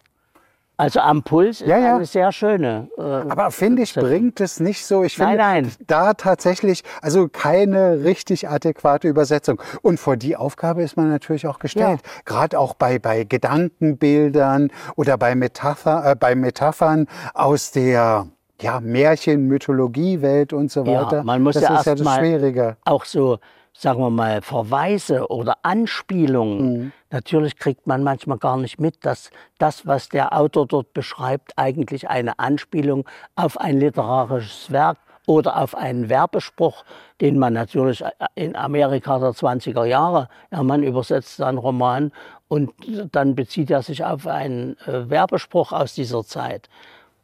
Also 0.78 1.00
am 1.00 1.22
Puls 1.22 1.62
ist 1.62 1.68
ja, 1.68 1.78
ja. 1.78 1.96
eine 1.96 2.04
sehr 2.04 2.32
schöne. 2.32 2.88
Äh, 2.98 3.02
Aber 3.02 3.50
finde 3.50 3.82
ich, 3.82 3.94
bringt 3.94 4.40
es 4.40 4.60
nicht 4.60 4.84
so. 4.84 5.04
Ich 5.04 5.16
finde 5.16 5.36
nein, 5.36 5.64
nein. 5.64 5.72
da 5.86 6.12
tatsächlich 6.12 6.84
also 7.00 7.28
keine 7.28 8.04
richtig 8.04 8.48
adäquate 8.48 9.08
Übersetzung. 9.08 9.60
Und 9.80 9.98
vor 9.98 10.18
die 10.18 10.36
Aufgabe 10.36 10.82
ist 10.82 10.96
man 10.98 11.08
natürlich 11.08 11.46
auch 11.46 11.60
gestellt. 11.60 12.00
Ja. 12.04 12.22
Gerade 12.26 12.58
auch 12.58 12.74
bei, 12.74 12.98
bei 12.98 13.24
Gedankenbildern 13.24 14.70
oder 14.96 15.16
bei, 15.16 15.34
Metapher, 15.34 16.12
äh, 16.12 16.14
bei 16.14 16.34
Metaphern 16.34 17.06
aus 17.32 17.70
der 17.70 18.26
ja, 18.60 18.80
Märchen, 18.80 19.46
Mythologiewelt 19.48 20.52
und 20.52 20.70
so 20.70 20.86
weiter. 20.86 21.18
Ja, 21.18 21.22
man 21.22 21.42
muss 21.42 21.54
das 21.54 21.64
ja 21.64 21.78
ist 21.78 21.86
ja 21.86 21.94
das 21.94 22.14
Schwierige. 22.16 22.76
Auch 22.84 23.04
so 23.06 23.38
sagen 23.78 24.00
wir 24.00 24.10
mal, 24.10 24.42
Verweise 24.42 25.28
oder 25.28 25.58
Anspielungen. 25.62 26.58
Mhm. 26.58 26.92
Natürlich 27.10 27.56
kriegt 27.58 27.86
man 27.86 28.02
manchmal 28.02 28.38
gar 28.38 28.56
nicht 28.56 28.80
mit, 28.80 29.04
dass 29.04 29.30
das, 29.58 29.86
was 29.86 30.08
der 30.08 30.36
Autor 30.36 30.66
dort 30.66 30.92
beschreibt, 30.92 31.52
eigentlich 31.56 32.08
eine 32.08 32.38
Anspielung 32.38 33.06
auf 33.34 33.58
ein 33.58 33.78
literarisches 33.78 34.70
Werk 34.70 34.98
oder 35.26 35.60
auf 35.60 35.74
einen 35.74 36.08
Werbespruch, 36.08 36.84
den 37.20 37.38
man 37.38 37.52
natürlich 37.52 38.02
in 38.34 38.56
Amerika 38.56 39.18
der 39.18 39.30
20er 39.30 39.84
Jahre, 39.84 40.28
ja, 40.50 40.62
man 40.62 40.82
übersetzt 40.82 41.42
einen 41.42 41.58
Roman 41.58 42.12
und 42.48 42.72
dann 43.12 43.34
bezieht 43.34 43.70
er 43.70 43.82
sich 43.82 44.04
auf 44.04 44.26
einen 44.26 44.76
äh, 44.86 45.10
Werbespruch 45.10 45.72
aus 45.72 45.94
dieser 45.94 46.24
Zeit. 46.24 46.68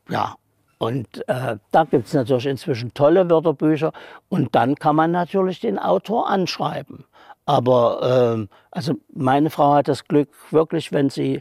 Ja, 0.08 0.34
und 0.82 1.28
äh, 1.28 1.58
da 1.70 1.84
gibt 1.84 2.08
es 2.08 2.12
natürlich 2.12 2.46
inzwischen 2.46 2.92
tolle 2.92 3.30
Wörterbücher. 3.30 3.92
Und 4.28 4.56
dann 4.56 4.74
kann 4.74 4.96
man 4.96 5.12
natürlich 5.12 5.60
den 5.60 5.78
Autor 5.78 6.28
anschreiben. 6.28 7.04
Aber 7.46 8.40
äh, 8.42 8.48
also 8.72 8.94
meine 9.14 9.50
Frau 9.50 9.74
hat 9.74 9.86
das 9.86 10.08
Glück, 10.08 10.30
wirklich, 10.50 10.90
wenn 10.90 11.08
sie 11.08 11.40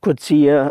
Kutzie 0.00 0.70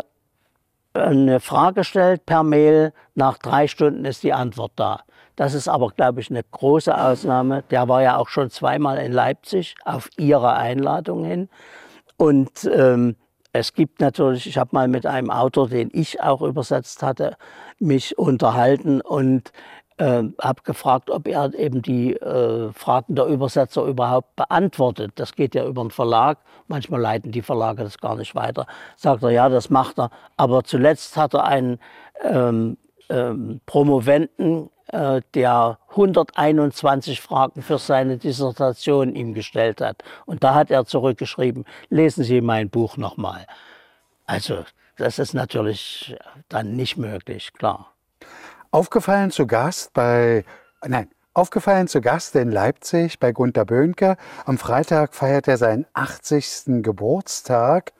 eine 0.92 1.38
Frage 1.38 1.84
stellt 1.84 2.26
per 2.26 2.42
Mail, 2.42 2.92
nach 3.14 3.38
drei 3.38 3.68
Stunden 3.68 4.04
ist 4.04 4.24
die 4.24 4.32
Antwort 4.32 4.72
da. 4.74 5.02
Das 5.36 5.54
ist 5.54 5.68
aber, 5.68 5.90
glaube 5.90 6.20
ich, 6.20 6.30
eine 6.30 6.42
große 6.42 6.92
Ausnahme. 6.92 7.62
Der 7.70 7.86
war 7.86 8.02
ja 8.02 8.16
auch 8.16 8.28
schon 8.28 8.50
zweimal 8.50 8.98
in 8.98 9.12
Leipzig 9.12 9.76
auf 9.84 10.10
ihre 10.16 10.54
Einladung 10.54 11.24
hin. 11.24 11.48
Und 12.16 12.68
ähm, 12.74 13.14
es 13.52 13.72
gibt 13.72 14.00
natürlich, 14.00 14.46
ich 14.46 14.58
habe 14.58 14.70
mal 14.72 14.88
mit 14.88 15.06
einem 15.06 15.30
Autor, 15.30 15.68
den 15.68 15.90
ich 15.92 16.22
auch 16.22 16.42
übersetzt 16.42 17.02
hatte, 17.02 17.36
mich 17.78 18.16
unterhalten 18.18 19.00
und 19.00 19.52
äh, 19.96 20.22
habe 20.40 20.62
gefragt, 20.62 21.10
ob 21.10 21.26
er 21.26 21.52
eben 21.54 21.82
die 21.82 22.14
äh, 22.14 22.72
Fragen 22.72 23.16
der 23.16 23.26
Übersetzer 23.26 23.84
überhaupt 23.84 24.34
beantwortet. 24.36 25.12
Das 25.16 25.32
geht 25.32 25.54
ja 25.54 25.66
über 25.66 25.82
den 25.82 25.90
Verlag. 25.90 26.38
Manchmal 26.68 27.00
leiten 27.00 27.32
die 27.32 27.42
Verlage 27.42 27.82
das 27.82 27.98
gar 27.98 28.16
nicht 28.16 28.34
weiter. 28.34 28.66
Sagt 28.96 29.22
er, 29.22 29.30
ja, 29.30 29.48
das 29.48 29.68
macht 29.68 29.98
er. 29.98 30.10
Aber 30.36 30.64
zuletzt 30.64 31.16
hat 31.16 31.34
er 31.34 31.44
einen 31.44 31.78
ähm, 32.22 32.78
ähm, 33.10 33.60
Promoventen 33.66 34.70
der 34.92 35.78
121 35.90 37.20
Fragen 37.20 37.62
für 37.62 37.78
seine 37.78 38.18
Dissertation 38.18 39.14
ihm 39.14 39.34
gestellt 39.34 39.80
hat. 39.80 40.02
Und 40.26 40.42
da 40.42 40.54
hat 40.54 40.70
er 40.70 40.84
zurückgeschrieben, 40.84 41.64
lesen 41.88 42.24
Sie 42.24 42.40
mein 42.40 42.70
Buch 42.70 42.96
nochmal. 42.96 43.46
Also 44.26 44.64
das 44.96 45.18
ist 45.18 45.34
natürlich 45.34 46.16
dann 46.48 46.76
nicht 46.76 46.96
möglich, 46.96 47.52
klar. 47.52 47.92
Aufgefallen 48.70 49.30
zu 49.30 49.46
Gast 49.46 49.92
bei, 49.92 50.44
nein, 50.86 51.08
Aufgefallen 51.32 51.88
zu 51.88 52.00
Gast 52.00 52.34
in 52.36 52.50
Leipzig 52.50 53.18
bei 53.18 53.32
Gunter 53.32 53.64
Böhnke. 53.64 54.16
Am 54.44 54.58
Freitag 54.58 55.14
feiert 55.14 55.48
er 55.48 55.56
seinen 55.56 55.86
80. 55.94 56.82
Geburtstag 56.82 57.92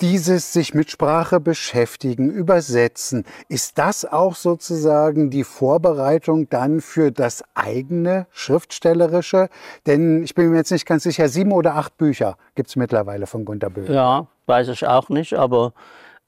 dieses 0.00 0.52
sich 0.52 0.74
mit 0.74 0.90
Sprache 0.90 1.40
beschäftigen, 1.40 2.30
übersetzen, 2.30 3.24
ist 3.48 3.78
das 3.78 4.04
auch 4.04 4.34
sozusagen 4.34 5.30
die 5.30 5.44
Vorbereitung 5.44 6.48
dann 6.48 6.80
für 6.80 7.12
das 7.12 7.42
eigene 7.54 8.26
Schriftstellerische? 8.30 9.48
Denn 9.86 10.22
ich 10.22 10.34
bin 10.34 10.50
mir 10.50 10.58
jetzt 10.58 10.72
nicht 10.72 10.86
ganz 10.86 11.04
sicher, 11.04 11.28
sieben 11.28 11.52
oder 11.52 11.76
acht 11.76 11.96
Bücher 11.96 12.36
gibt 12.54 12.68
es 12.68 12.76
mittlerweile 12.76 13.26
von 13.26 13.44
Gunter 13.44 13.70
Böhm. 13.70 13.92
Ja, 13.92 14.26
weiß 14.46 14.68
ich 14.68 14.86
auch 14.86 15.08
nicht, 15.08 15.34
aber 15.34 15.72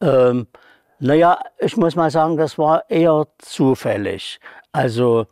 ähm, 0.01 0.47
naja, 0.99 1.39
ich 1.59 1.77
muss 1.77 1.95
mal 1.95 2.11
sagen, 2.11 2.37
das 2.37 2.59
war 2.59 2.89
eher 2.91 3.27
zufällig. 3.39 4.41
Also 4.73 5.27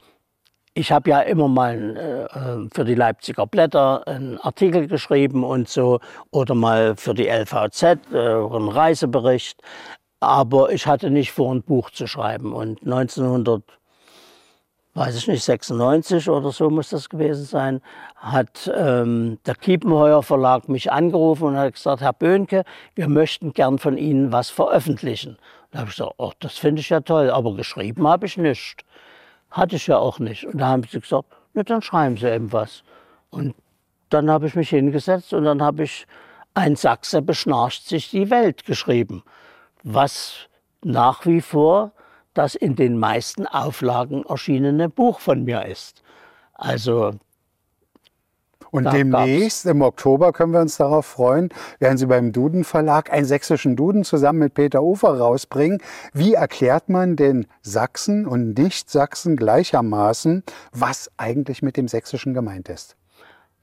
ich 0.76 0.92
habe 0.92 1.08
ja 1.08 1.20
immer 1.20 1.48
mal 1.48 1.96
äh, 1.96 2.38
äh, 2.38 2.68
für 2.72 2.84
die 2.84 2.94
Leipziger 2.94 3.46
Blätter 3.46 4.06
einen 4.06 4.38
Artikel 4.38 4.86
geschrieben 4.86 5.42
und 5.42 5.70
so 5.70 6.00
oder 6.30 6.54
mal 6.54 6.96
für 6.96 7.14
die 7.14 7.28
LVZ 7.28 7.82
äh, 7.82 8.18
einen 8.18 8.68
Reisebericht. 8.68 9.62
Aber 10.20 10.70
ich 10.70 10.86
hatte 10.86 11.10
nicht 11.10 11.32
vor, 11.32 11.54
ein 11.54 11.62
Buch 11.62 11.90
zu 11.90 12.06
schreiben. 12.06 12.52
Und 12.52 12.82
1900, 12.82 13.62
weiß 14.92 15.16
ich 15.16 15.28
nicht, 15.28 15.44
96 15.44 16.28
oder 16.28 16.52
so 16.52 16.68
muss 16.68 16.90
das 16.90 17.08
gewesen 17.08 17.46
sein, 17.46 17.80
hat 18.16 18.70
ähm, 18.74 19.38
der 19.46 19.54
Kiepenheuer 19.54 20.22
Verlag 20.22 20.68
mich 20.68 20.92
angerufen 20.92 21.48
und 21.48 21.56
hat 21.56 21.72
gesagt, 21.72 22.02
Herr 22.02 22.12
Böhnke, 22.12 22.64
wir 22.94 23.08
möchten 23.08 23.54
gern 23.54 23.78
von 23.78 23.96
Ihnen 23.96 24.30
was 24.30 24.50
veröffentlichen. 24.50 25.38
Da 25.70 25.78
habe 25.78 25.88
ich 25.88 25.96
gesagt, 25.96 26.14
oh, 26.18 26.32
das 26.38 26.58
finde 26.58 26.80
ich 26.80 26.90
ja 26.90 27.00
toll, 27.00 27.30
aber 27.30 27.54
geschrieben 27.54 28.06
habe 28.06 28.26
ich 28.26 28.36
nicht. 28.36 28.84
Hatte 29.50 29.76
ich 29.76 29.86
ja 29.86 29.98
auch 29.98 30.18
nicht. 30.18 30.44
Und 30.44 30.58
da 30.58 30.68
haben 30.68 30.82
sie 30.82 31.00
gesagt, 31.00 31.28
na, 31.54 31.62
dann 31.62 31.82
schreiben 31.82 32.16
Sie 32.16 32.28
eben 32.28 32.52
was. 32.52 32.82
Und 33.30 33.54
dann 34.10 34.30
habe 34.30 34.46
ich 34.46 34.54
mich 34.54 34.70
hingesetzt 34.70 35.32
und 35.32 35.44
dann 35.44 35.62
habe 35.62 35.84
ich 35.84 36.06
ein 36.54 36.76
Sachse 36.76 37.20
beschnarcht 37.22 37.86
sich 37.86 38.10
die 38.10 38.30
Welt 38.30 38.64
geschrieben, 38.64 39.22
was 39.82 40.48
nach 40.82 41.26
wie 41.26 41.40
vor 41.40 41.92
das 42.34 42.54
in 42.54 42.76
den 42.76 42.98
meisten 42.98 43.46
Auflagen 43.46 44.24
erschienene 44.24 44.88
Buch 44.88 45.20
von 45.20 45.44
mir 45.44 45.66
ist. 45.66 46.02
Also 46.54 47.12
und 48.70 48.84
da 48.84 48.90
demnächst 48.90 49.66
im 49.66 49.82
Oktober 49.82 50.32
können 50.32 50.52
wir 50.52 50.60
uns 50.60 50.76
darauf 50.76 51.06
freuen, 51.06 51.50
werden 51.78 51.98
Sie 51.98 52.06
beim 52.06 52.32
Duden 52.32 52.64
Verlag 52.64 53.12
einen 53.12 53.26
sächsischen 53.26 53.76
Duden 53.76 54.04
zusammen 54.04 54.40
mit 54.40 54.54
Peter 54.54 54.82
Ufer 54.82 55.18
rausbringen. 55.18 55.82
Wie 56.12 56.34
erklärt 56.34 56.88
man 56.88 57.16
den 57.16 57.46
Sachsen 57.62 58.26
und 58.26 58.58
Nicht-Sachsen 58.58 59.36
gleichermaßen, 59.36 60.42
was 60.72 61.10
eigentlich 61.16 61.62
mit 61.62 61.76
dem 61.76 61.88
Sächsischen 61.88 62.34
gemeint 62.34 62.68
ist? 62.68 62.96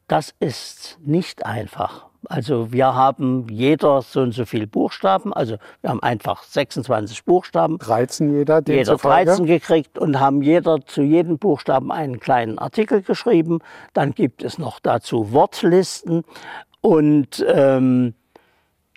Das 0.07 0.33
ist 0.39 0.97
nicht 1.01 1.45
einfach, 1.45 2.09
also 2.25 2.71
wir 2.71 2.95
haben 2.95 3.47
jeder 3.49 4.01
so 4.01 4.21
und 4.21 4.33
so 4.33 4.45
viele 4.45 4.67
Buchstaben. 4.67 5.33
Also 5.33 5.57
wir 5.81 5.89
haben 5.89 6.01
einfach 6.01 6.43
26 6.43 7.25
Buchstaben. 7.25 7.77
13 7.79 8.33
jeder, 8.33 8.61
jeder 8.65 8.95
13 8.95 9.45
gekriegt 9.45 9.97
und 9.97 10.19
haben 10.19 10.41
jeder 10.41 10.85
zu 10.85 11.01
jedem 11.01 11.37
Buchstaben 11.37 11.91
einen 11.91 12.19
kleinen 12.19 12.59
Artikel 12.59 13.01
geschrieben. 13.01 13.59
Dann 13.93 14.13
gibt 14.13 14.43
es 14.43 14.57
noch 14.57 14.79
dazu 14.79 15.31
Wortlisten 15.31 16.23
und 16.81 17.45
ähm, 17.47 18.13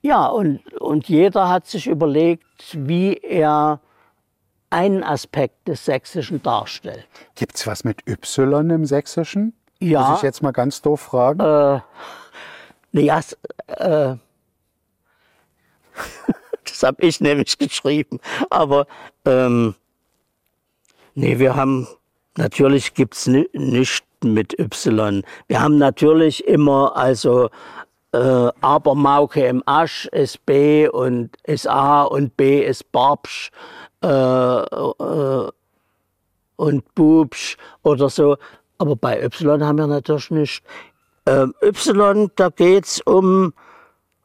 ja, 0.03 0.27
und, 0.27 0.61
und 0.81 1.09
jeder 1.09 1.49
hat 1.49 1.67
sich 1.67 1.89
überlegt, 1.89 2.45
wie 2.73 3.15
er 3.15 3.81
einen 4.71 5.03
Aspekt 5.03 5.69
des 5.69 5.85
Sächsischen 5.85 6.43
darstellt. 6.43 7.07
Gibt 7.35 7.57
es 7.57 7.67
was 7.67 7.85
mit 7.85 8.07
Y 8.09 8.71
im 8.71 8.85
Sächsischen? 8.85 9.55
Ja. 9.81 10.11
Muss 10.11 10.19
ich 10.19 10.23
jetzt 10.23 10.43
mal 10.43 10.53
ganz 10.53 10.83
doof 10.83 11.01
fragen? 11.01 11.41
Äh, 11.41 11.81
ja, 13.05 13.21
äh, 13.67 14.17
das 16.65 16.83
habe 16.83 17.03
ich 17.05 17.21
nämlich 17.21 17.59
geschrieben. 17.59 18.21
Aber 18.51 18.87
ähm, 19.25 19.75
nee, 21.15 21.39
wir 21.39 21.57
haben, 21.57 21.87
natürlich 22.37 22.95
gibt 22.95 23.15
es 23.15 23.27
nichts 23.27 24.07
mit 24.23 24.59
Y. 24.59 25.23
Wir 25.49 25.61
haben 25.61 25.79
natürlich 25.79 26.47
immer, 26.47 26.97
also 26.97 27.51
äh, 28.13 28.51
Abermauke 28.61 29.47
im 29.47 29.63
Asch 29.67 30.07
ist 30.07 30.45
B 30.47 30.89
und 30.89 31.37
ist 31.45 31.69
A 31.69 32.05
und 32.05 32.37
B 32.37 32.65
ist 32.65 32.91
Barbsch 32.93 33.51
äh, 34.03 34.09
äh, 34.09 35.51
und 36.57 36.95
Bubsch 36.95 37.57
oder 37.83 38.09
so. 38.09 38.37
Aber 38.79 38.97
bei 38.97 39.23
Y 39.23 39.63
haben 39.65 39.79
wir 39.79 39.87
natürlich 39.87 40.31
nicht. 40.31 40.65
Ähm, 41.27 41.55
y, 41.61 42.31
da 42.37 42.51
geht 42.51 42.87
es 42.87 43.01
um, 43.01 43.53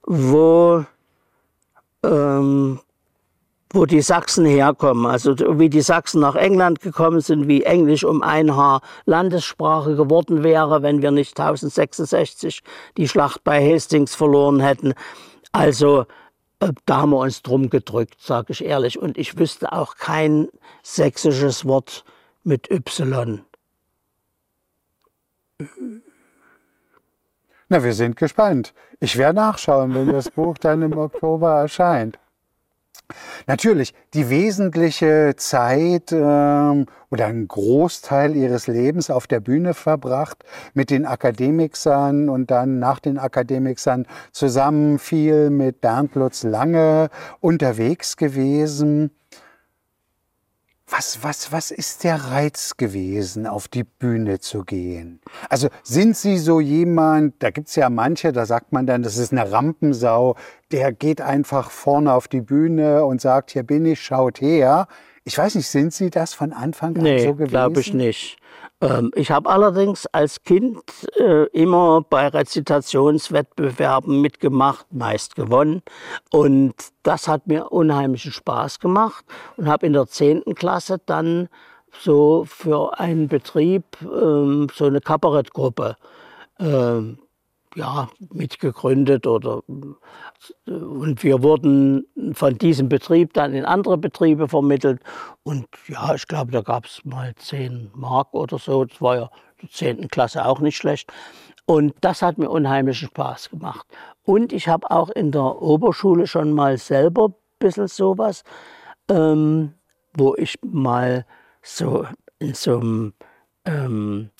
wo, 0.03 0.85
ähm, 2.03 2.79
wo 3.71 3.85
die 3.85 4.01
Sachsen 4.01 4.45
herkommen. 4.45 5.07
Also 5.07 5.35
wie 5.59 5.69
die 5.69 5.81
Sachsen 5.81 6.21
nach 6.21 6.35
England 6.35 6.79
gekommen 6.79 7.21
sind, 7.21 7.47
wie 7.47 7.63
Englisch 7.63 8.03
um 8.03 8.21
ein 8.21 8.55
Haar 8.55 8.81
Landessprache 9.05 9.95
geworden 9.95 10.43
wäre, 10.43 10.83
wenn 10.83 11.01
wir 11.01 11.11
nicht 11.11 11.39
1066 11.39 12.61
die 12.97 13.07
Schlacht 13.07 13.43
bei 13.43 13.73
Hastings 13.73 14.13
verloren 14.13 14.59
hätten. 14.59 14.93
Also 15.51 16.05
äh, 16.59 16.71
da 16.85 16.97
haben 16.97 17.11
wir 17.11 17.19
uns 17.19 17.41
drum 17.41 17.69
gedrückt, 17.69 18.21
sage 18.21 18.53
ich 18.53 18.63
ehrlich. 18.63 18.99
Und 18.99 19.17
ich 19.17 19.39
wüsste 19.39 19.73
auch 19.73 19.95
kein 19.95 20.49
sächsisches 20.83 21.65
Wort 21.65 22.05
mit 22.43 22.69
Y. 22.69 23.43
Na, 27.71 27.81
wir 27.85 27.93
sind 27.93 28.17
gespannt. 28.17 28.73
Ich 28.99 29.17
werde 29.17 29.37
nachschauen, 29.37 29.95
wenn 29.95 30.11
das 30.11 30.29
Buch 30.35 30.57
dann 30.57 30.81
im 30.81 30.97
Oktober 30.97 31.61
erscheint. 31.61 32.19
Natürlich, 33.47 33.93
die 34.13 34.29
wesentliche 34.29 35.35
Zeit 35.37 36.11
ähm, 36.11 36.87
oder 37.09 37.27
ein 37.27 37.47
Großteil 37.47 38.35
ihres 38.35 38.67
Lebens 38.67 39.09
auf 39.09 39.25
der 39.25 39.39
Bühne 39.39 39.73
verbracht 39.73 40.43
mit 40.73 40.89
den 40.89 41.05
Akademikern 41.05 42.27
und 42.27 42.51
dann 42.51 42.79
nach 42.79 42.99
den 42.99 43.17
Akademikern 43.17 44.05
zusammen 44.33 44.99
viel 44.99 45.49
mit 45.49 45.79
Bernd 45.79 46.15
Lutz 46.15 46.43
Lange 46.43 47.07
unterwegs 47.39 48.17
gewesen. 48.17 49.11
Was, 50.93 51.19
was, 51.21 51.53
was 51.53 51.71
ist 51.71 52.03
der 52.03 52.15
Reiz 52.17 52.75
gewesen, 52.75 53.47
auf 53.47 53.69
die 53.69 53.85
Bühne 53.85 54.39
zu 54.39 54.65
gehen? 54.65 55.21
Also 55.47 55.69
sind 55.83 56.17
Sie 56.17 56.37
so 56.37 56.59
jemand, 56.59 57.41
da 57.41 57.49
gibt 57.49 57.69
es 57.69 57.75
ja 57.77 57.89
manche, 57.89 58.33
da 58.33 58.45
sagt 58.45 58.73
man 58.73 58.85
dann, 58.85 59.01
das 59.01 59.15
ist 59.15 59.31
eine 59.31 59.49
Rampensau, 59.49 60.35
der 60.73 60.91
geht 60.91 61.21
einfach 61.21 61.71
vorne 61.71 62.11
auf 62.11 62.27
die 62.27 62.41
Bühne 62.41 63.05
und 63.05 63.21
sagt, 63.21 63.51
hier 63.51 63.63
bin 63.63 63.85
ich, 63.85 64.01
schaut 64.01 64.41
her. 64.41 64.87
Ich 65.23 65.37
weiß 65.37 65.55
nicht, 65.55 65.69
sind 65.69 65.93
Sie 65.93 66.09
das 66.09 66.33
von 66.33 66.51
Anfang 66.51 66.97
an 66.97 67.03
nee, 67.03 67.23
so 67.23 67.35
gewesen? 67.35 67.51
glaube 67.51 67.79
ich 67.79 67.93
nicht. 67.93 68.37
Ähm, 68.81 69.11
ich 69.15 69.31
habe 69.31 69.49
allerdings 69.49 70.07
als 70.07 70.43
Kind 70.43 70.81
äh, 71.17 71.45
immer 71.47 72.03
bei 72.09 72.27
Rezitationswettbewerben 72.27 74.19
mitgemacht, 74.21 74.87
meist 74.91 75.35
gewonnen. 75.35 75.83
Und 76.31 76.73
das 77.03 77.27
hat 77.27 77.47
mir 77.47 77.71
unheimlichen 77.71 78.31
Spaß 78.31 78.79
gemacht 78.79 79.23
und 79.57 79.67
habe 79.67 79.85
in 79.85 79.93
der 79.93 80.07
10. 80.07 80.43
Klasse 80.55 80.99
dann 81.05 81.47
so 81.91 82.45
für 82.47 82.99
einen 82.99 83.27
Betrieb 83.27 83.83
ähm, 84.01 84.67
so 84.73 84.85
eine 84.85 85.01
Kabarettgruppe 85.01 85.97
ähm, 86.59 87.19
ja, 87.75 88.09
mitgegründet 88.33 89.27
oder 89.27 89.61
und 90.67 91.23
wir 91.23 91.43
wurden 91.43 92.05
von 92.33 92.57
diesem 92.57 92.89
Betrieb 92.89 93.33
dann 93.33 93.53
in 93.53 93.65
andere 93.65 93.97
Betriebe 93.97 94.47
vermittelt. 94.47 95.01
Und 95.43 95.67
ja, 95.87 96.13
ich 96.15 96.27
glaube, 96.27 96.51
da 96.51 96.61
gab 96.61 96.85
es 96.85 97.03
mal 97.05 97.33
10 97.35 97.91
Mark 97.93 98.33
oder 98.33 98.57
so, 98.57 98.85
das 98.85 99.01
war 99.01 99.15
ja 99.15 99.29
in 99.59 99.67
der 99.67 99.69
10. 99.69 100.07
Klasse 100.09 100.45
auch 100.45 100.59
nicht 100.59 100.77
schlecht. 100.77 101.11
Und 101.65 101.93
das 102.01 102.21
hat 102.21 102.37
mir 102.37 102.49
unheimlichen 102.49 103.07
Spaß 103.07 103.51
gemacht. 103.51 103.85
Und 104.23 104.51
ich 104.51 104.67
habe 104.67 104.89
auch 104.91 105.09
in 105.09 105.31
der 105.31 105.61
Oberschule 105.61 106.27
schon 106.27 106.51
mal 106.51 106.77
selber 106.77 107.29
ein 107.29 107.35
bisschen 107.59 107.87
sowas, 107.87 108.43
ähm, 109.09 109.73
wo 110.13 110.35
ich 110.35 110.57
mal 110.63 111.25
so 111.61 112.05
in 112.39 112.55
so 112.55 112.79
einem 112.79 113.13
ähm, 113.65 114.31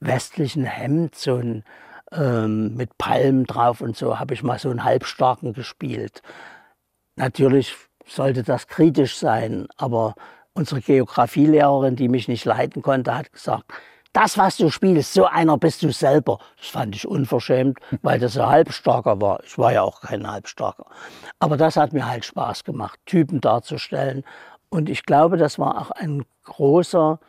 westlichen 0.00 0.64
Hemd 0.64 1.14
so 1.14 1.36
ein 1.36 1.64
ähm, 2.14 2.74
mit 2.74 2.96
Palmen 2.98 3.44
drauf 3.44 3.80
und 3.80 3.96
so, 3.96 4.18
habe 4.18 4.34
ich 4.34 4.42
mal 4.42 4.58
so 4.58 4.70
einen 4.70 4.84
Halbstarken 4.84 5.52
gespielt. 5.52 6.22
Natürlich 7.16 7.74
sollte 8.06 8.42
das 8.42 8.66
kritisch 8.66 9.16
sein, 9.16 9.66
aber 9.76 10.14
unsere 10.54 10.80
Geografielehrerin, 10.80 11.96
die 11.96 12.08
mich 12.08 12.28
nicht 12.28 12.44
leiten 12.44 12.82
konnte, 12.82 13.16
hat 13.16 13.32
gesagt, 13.32 13.72
das, 14.12 14.36
was 14.36 14.58
du 14.58 14.70
spielst, 14.70 15.14
so 15.14 15.24
einer 15.24 15.56
bist 15.56 15.82
du 15.82 15.90
selber. 15.90 16.38
Das 16.58 16.68
fand 16.68 16.94
ich 16.94 17.06
unverschämt, 17.08 17.78
weil 18.02 18.18
das 18.18 18.36
ein 18.36 18.46
Halbstarker 18.46 19.20
war. 19.20 19.42
Ich 19.44 19.56
war 19.56 19.72
ja 19.72 19.82
auch 19.82 20.02
kein 20.02 20.30
Halbstarker. 20.30 20.86
Aber 21.38 21.56
das 21.56 21.76
hat 21.76 21.92
mir 21.92 22.06
halt 22.06 22.24
Spaß 22.24 22.64
gemacht, 22.64 22.98
Typen 23.06 23.40
darzustellen. 23.40 24.24
Und 24.68 24.90
ich 24.90 25.04
glaube, 25.04 25.36
das 25.36 25.58
war 25.58 25.80
auch 25.80 25.90
ein 25.92 26.24
großer 26.44 27.20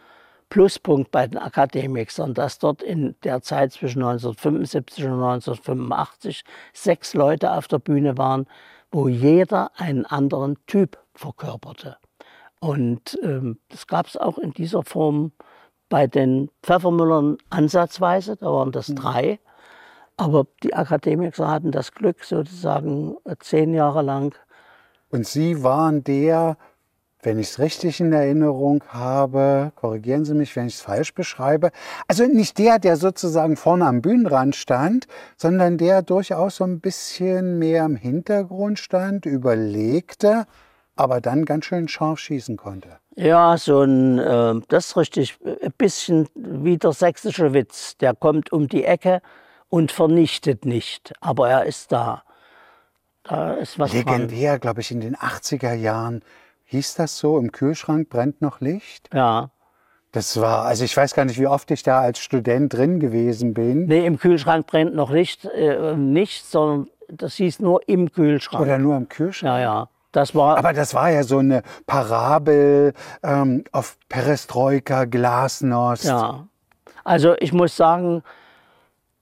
Pluspunkt 0.54 1.10
bei 1.10 1.26
den 1.26 1.40
Akademikern, 1.40 2.36
dass 2.36 2.60
dort 2.60 2.84
in 2.84 3.16
der 3.24 3.42
Zeit 3.42 3.72
zwischen 3.72 4.04
1975 4.04 5.04
und 5.06 5.14
1985 5.14 6.44
sechs 6.74 7.16
Leute 7.16 7.54
auf 7.54 7.68
der 7.68 7.80
Bühne 7.80 8.20
waren, 8.20 8.46
wo 8.92 9.08
jeder 9.08 9.72
einen 9.78 10.06
anderen 10.06 10.64
Typ 10.68 11.00
verkörperte. 11.16 11.98
Und 12.60 13.18
ähm, 13.24 13.58
das 13.70 13.88
gab 13.88 14.06
es 14.06 14.16
auch 14.16 14.38
in 14.38 14.52
dieser 14.54 14.84
Form 14.84 15.32
bei 15.90 16.06
den 16.06 16.52
Pfeffermüllern 16.62 17.38
ansatzweise, 17.50 18.36
da 18.36 18.46
waren 18.46 18.72
das 18.72 18.90
mhm. 18.90 18.96
drei. 18.98 19.40
Aber 20.18 20.46
die 20.62 20.76
Akademiker 20.76 21.50
hatten 21.50 21.72
das 21.72 21.94
Glück, 21.94 22.24
sozusagen 22.24 23.18
zehn 23.40 23.74
Jahre 23.74 24.04
lang. 24.04 24.36
Und 25.10 25.26
Sie 25.26 25.64
waren 25.64 26.04
der, 26.04 26.58
wenn 27.26 27.40
ich 27.40 27.50
es 27.50 27.60
richtig 27.60 28.00
in 28.00 28.14
Erinnerung 28.14 28.84
habe, 28.90 29.72
korrigieren 29.76 30.26
Sie 30.26 30.34
mich, 30.34 30.56
wenn 30.56 30.68
ich 30.68 30.76
es 30.76 30.82
falsch 30.82 31.14
beschreibe. 31.14 31.72
Also 32.08 32.26
nicht 32.26 32.58
der, 32.58 32.80
der 32.80 32.98
sozusagen 32.98 33.56
vorne 33.56 33.86
am 33.86 34.02
Bühnenrand 34.02 34.56
stand, 34.56 35.08
sondern 35.38 35.78
der 35.78 36.02
durchaus 36.02 36.58
so 36.58 36.64
ein 36.64 36.80
bisschen 36.80 37.60
mehr 37.60 37.86
im 37.86 37.96
Hintergrund 37.96 38.80
stand, 38.80 39.26
überlegte, 39.26 40.46
aber 40.96 41.22
dann 41.22 41.46
ganz 41.46 41.66
schön 41.66 41.88
scharf 41.88 42.20
schießen 42.20 42.58
konnte. 42.58 42.98
Ja, 43.16 43.58
so 43.58 43.82
ein, 43.82 44.20
äh, 44.20 44.62
das 44.70 44.88
ist 44.88 44.98
richtig, 44.98 45.38
ein 45.44 45.74
bisschen 45.78 46.28
wie 46.36 46.78
der 46.78 46.94
sächsische 46.94 47.54
Witz. 47.54 47.98
Der 47.98 48.16
kommt 48.16 48.52
um 48.52 48.68
die 48.68 48.84
Ecke 48.84 49.22
und 49.70 49.92
vernichtet 49.92 50.66
nicht, 50.66 51.14
aber 51.20 51.50
er 51.50 51.66
ist 51.66 51.92
da. 51.92 52.24
Da 53.24 53.54
ist 53.54 53.80
was 53.80 53.94
Legendär, 53.94 54.60
glaube 54.60 54.82
ich, 54.82 54.92
in 54.92 55.00
den 55.00 55.16
80er 55.16 55.74
Jahren 55.74 56.24
Hieß 56.74 56.96
das 56.96 57.20
so? 57.20 57.38
Im 57.38 57.52
Kühlschrank 57.52 58.10
brennt 58.10 58.42
noch 58.42 58.60
Licht? 58.60 59.08
Ja. 59.14 59.52
Das 60.12 60.42
war, 60.42 60.66
also 60.66 60.84
ich 60.84 60.98
weiß 60.98 61.14
gar 61.14 61.24
nicht, 61.24 61.40
wie 61.40 61.46
oft 61.46 61.70
ich 61.70 61.84
da 61.84 62.00
als 62.02 62.18
Student 62.18 62.74
drin 62.74 63.00
gewesen 63.00 63.54
bin. 63.54 63.86
Nee, 63.86 64.08
im 64.08 64.18
Kühlschrank 64.18 64.66
brennt 64.66 64.96
noch 64.96 65.12
Licht, 65.12 65.46
äh, 65.46 65.96
nicht, 65.96 66.44
sondern 66.44 66.90
das 67.10 67.36
hieß 67.36 67.60
nur 67.60 67.88
im 67.88 68.12
Kühlschrank. 68.12 68.64
Oder 68.64 68.80
nur 68.80 68.98
im 68.98 69.08
Kühlschrank? 69.08 69.54
Ja, 69.54 69.60
ja. 69.60 69.90
Das 70.14 70.34
war 70.34 70.58
Aber 70.58 70.74
das 70.74 70.96
war 70.96 71.12
ja 71.12 71.22
so 71.22 71.38
eine 71.38 71.62
Parabel 71.86 72.94
ähm, 73.22 73.66
auf 73.72 74.00
Perestroika, 74.10 75.06
Glasnost. 75.06 76.06
Ja. 76.06 76.48
Also 77.04 77.36
ich 77.38 77.54
muss 77.54 77.78
sagen, 77.78 78.24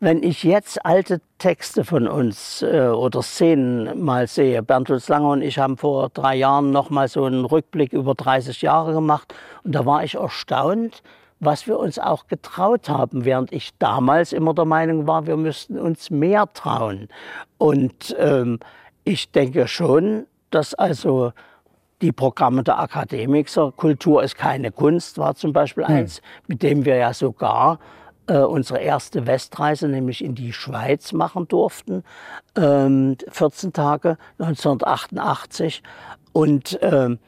wenn 0.01 0.23
ich 0.23 0.43
jetzt 0.43 0.83
alte 0.83 1.21
Texte 1.37 1.85
von 1.85 2.07
uns 2.07 2.63
äh, 2.63 2.87
oder 2.87 3.21
Szenen 3.21 4.03
mal 4.03 4.25
sehe, 4.27 4.63
Berntolds 4.63 5.07
Langer 5.07 5.29
und 5.29 5.41
ich 5.43 5.59
haben 5.59 5.77
vor 5.77 6.09
drei 6.09 6.35
Jahren 6.35 6.71
noch 6.71 6.89
mal 6.89 7.07
so 7.07 7.23
einen 7.23 7.45
Rückblick 7.45 7.93
über 7.93 8.15
30 8.15 8.63
Jahre 8.63 8.93
gemacht 8.93 9.33
und 9.63 9.75
da 9.75 9.85
war 9.85 10.03
ich 10.03 10.15
erstaunt, 10.15 11.03
was 11.39 11.67
wir 11.67 11.77
uns 11.77 11.99
auch 11.99 12.25
getraut 12.25 12.89
haben, 12.89 13.25
während 13.25 13.53
ich 13.53 13.77
damals 13.77 14.33
immer 14.33 14.55
der 14.55 14.65
Meinung 14.65 15.05
war, 15.05 15.27
wir 15.27 15.37
müssten 15.37 15.79
uns 15.79 16.09
mehr 16.09 16.51
trauen. 16.53 17.07
Und 17.59 18.15
ähm, 18.19 18.59
ich 19.03 19.31
denke 19.31 19.67
schon, 19.67 20.25
dass 20.49 20.73
also 20.73 21.31
die 22.01 22.11
Programme 22.11 22.63
der 22.63 22.79
Akademiker, 22.79 23.71
Kultur 23.71 24.23
ist 24.23 24.35
keine 24.35 24.71
Kunst, 24.71 25.19
war 25.19 25.35
zum 25.35 25.53
Beispiel 25.53 25.87
hm. 25.87 25.95
eins, 25.95 26.23
mit 26.47 26.63
dem 26.63 26.85
wir 26.85 26.95
ja 26.95 27.13
sogar 27.13 27.77
unsere 28.27 28.79
erste 28.79 29.27
Westreise, 29.27 29.87
nämlich 29.87 30.23
in 30.23 30.35
die 30.35 30.53
Schweiz, 30.53 31.13
machen 31.13 31.47
durften, 31.47 32.03
ähm, 32.55 33.17
14 33.29 33.73
Tage 33.73 34.17
1988. 34.37 35.81
Und, 36.31 36.79
ähm, 36.81 37.19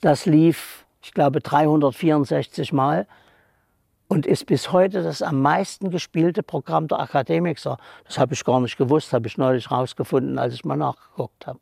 das 0.00 0.26
lief, 0.26 0.84
ich 1.02 1.12
glaube, 1.12 1.40
364 1.40 2.72
Mal 2.72 3.06
und 4.08 4.26
ist 4.26 4.46
bis 4.46 4.72
heute 4.72 5.02
das 5.02 5.22
am 5.22 5.40
meisten 5.40 5.90
gespielte 5.90 6.42
Programm 6.42 6.88
der 6.88 7.00
Akademiker. 7.00 7.78
Das 8.04 8.18
habe 8.18 8.34
ich 8.34 8.44
gar 8.44 8.60
nicht 8.60 8.76
gewusst, 8.76 9.12
habe 9.12 9.28
ich 9.28 9.38
neulich 9.38 9.70
rausgefunden, 9.70 10.38
als 10.38 10.54
ich 10.54 10.64
mal 10.64 10.76
nachgeguckt 10.76 11.46
habe. 11.46 11.60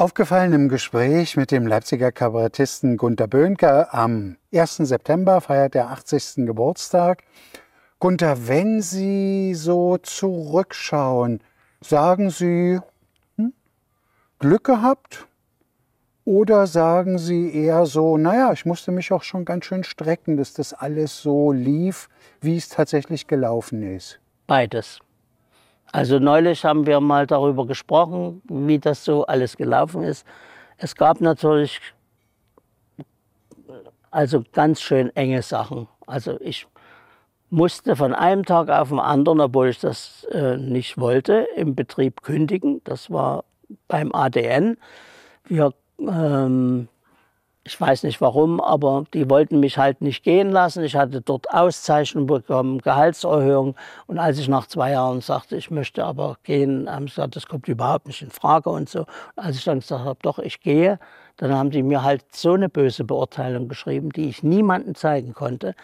Aufgefallen 0.00 0.54
im 0.54 0.70
Gespräch 0.70 1.36
mit 1.36 1.50
dem 1.50 1.66
Leipziger 1.66 2.10
Kabarettisten 2.10 2.96
Gunter 2.96 3.26
Böhnke 3.26 3.92
am 3.92 4.38
1. 4.50 4.76
September 4.76 5.42
feiert 5.42 5.74
er 5.74 5.90
80. 5.90 6.46
Geburtstag. 6.46 7.22
Gunter, 7.98 8.48
wenn 8.48 8.80
Sie 8.80 9.52
so 9.54 9.98
zurückschauen, 9.98 11.42
sagen 11.82 12.30
Sie 12.30 12.80
hm, 13.36 13.52
Glück 14.38 14.64
gehabt? 14.64 15.26
Oder 16.24 16.66
sagen 16.66 17.18
Sie 17.18 17.54
eher 17.54 17.84
so, 17.84 18.16
naja, 18.16 18.54
ich 18.54 18.64
musste 18.64 18.92
mich 18.92 19.12
auch 19.12 19.22
schon 19.22 19.44
ganz 19.44 19.66
schön 19.66 19.84
strecken, 19.84 20.38
dass 20.38 20.54
das 20.54 20.72
alles 20.72 21.20
so 21.20 21.52
lief, 21.52 22.08
wie 22.40 22.56
es 22.56 22.70
tatsächlich 22.70 23.26
gelaufen 23.26 23.82
ist? 23.82 24.18
Beides. 24.46 25.00
Also 25.92 26.18
neulich 26.18 26.64
haben 26.64 26.86
wir 26.86 27.00
mal 27.00 27.26
darüber 27.26 27.66
gesprochen, 27.66 28.42
wie 28.48 28.78
das 28.78 29.04
so 29.04 29.26
alles 29.26 29.56
gelaufen 29.56 30.02
ist. 30.02 30.26
Es 30.76 30.94
gab 30.94 31.20
natürlich 31.20 31.80
also 34.10 34.42
ganz 34.52 34.80
schön 34.80 35.14
enge 35.16 35.42
Sachen. 35.42 35.88
Also 36.06 36.40
ich 36.40 36.66
musste 37.50 37.96
von 37.96 38.14
einem 38.14 38.44
Tag 38.44 38.70
auf 38.70 38.90
den 38.90 39.00
anderen, 39.00 39.40
obwohl 39.40 39.68
ich 39.68 39.80
das 39.80 40.24
äh, 40.30 40.56
nicht 40.56 40.98
wollte, 40.98 41.46
im 41.56 41.74
Betrieb 41.74 42.22
kündigen. 42.22 42.80
Das 42.84 43.10
war 43.10 43.44
beim 43.88 44.14
ADN. 44.14 44.76
Wir 45.44 45.72
ähm, 45.98 46.88
ich 47.70 47.80
weiß 47.80 48.02
nicht 48.02 48.20
warum, 48.20 48.60
aber 48.60 49.04
die 49.14 49.30
wollten 49.30 49.60
mich 49.60 49.78
halt 49.78 50.00
nicht 50.00 50.24
gehen 50.24 50.50
lassen. 50.50 50.82
Ich 50.82 50.96
hatte 50.96 51.20
dort 51.20 51.54
Auszeichnungen 51.54 52.26
bekommen, 52.26 52.80
Gehaltserhöhung. 52.80 53.76
Und 54.08 54.18
als 54.18 54.40
ich 54.40 54.48
nach 54.48 54.66
zwei 54.66 54.90
Jahren 54.90 55.20
sagte, 55.20 55.56
ich 55.56 55.70
möchte 55.70 56.04
aber 56.04 56.36
gehen, 56.42 56.90
haben 56.90 57.06
sie 57.06 57.14
gesagt, 57.14 57.36
das 57.36 57.46
kommt 57.46 57.68
überhaupt 57.68 58.08
nicht 58.08 58.22
in 58.22 58.30
Frage 58.30 58.70
und 58.70 58.88
so. 58.88 59.02
Und 59.36 59.44
als 59.44 59.56
ich 59.56 59.62
dann 59.62 59.78
gesagt 59.78 60.04
habe, 60.04 60.18
doch, 60.20 60.40
ich 60.40 60.62
gehe, 60.62 60.98
dann 61.36 61.54
haben 61.54 61.70
die 61.70 61.84
mir 61.84 62.02
halt 62.02 62.24
so 62.34 62.54
eine 62.54 62.68
böse 62.68 63.04
Beurteilung 63.04 63.68
geschrieben, 63.68 64.10
die 64.10 64.28
ich 64.28 64.42
niemandem 64.42 64.96
zeigen 64.96 65.32
konnte, 65.32 65.76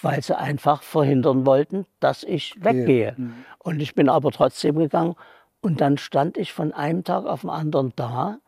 weil 0.00 0.22
sie 0.22 0.38
einfach 0.38 0.82
verhindern 0.82 1.46
wollten, 1.46 1.84
dass 1.98 2.22
ich 2.22 2.54
weggehe. 2.62 3.14
Mhm. 3.16 3.44
Und 3.58 3.80
ich 3.80 3.96
bin 3.96 4.08
aber 4.08 4.30
trotzdem 4.30 4.78
gegangen. 4.78 5.16
Und 5.60 5.80
dann 5.80 5.98
stand 5.98 6.38
ich 6.38 6.52
von 6.52 6.72
einem 6.72 7.02
Tag 7.02 7.26
auf 7.26 7.40
den 7.40 7.50
anderen 7.50 7.92
da 7.96 8.38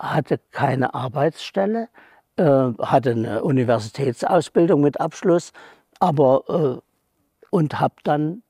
hatte 0.00 0.40
keine 0.50 0.94
Arbeitsstelle, 0.94 1.88
äh, 2.36 2.72
hatte 2.80 3.10
eine 3.10 3.44
Universitätsausbildung 3.44 4.80
mit 4.80 5.00
Abschluss, 5.00 5.52
aber 5.98 6.80
äh, 6.80 7.46
und 7.50 7.80
habe 7.80 7.96
dann 8.04 8.42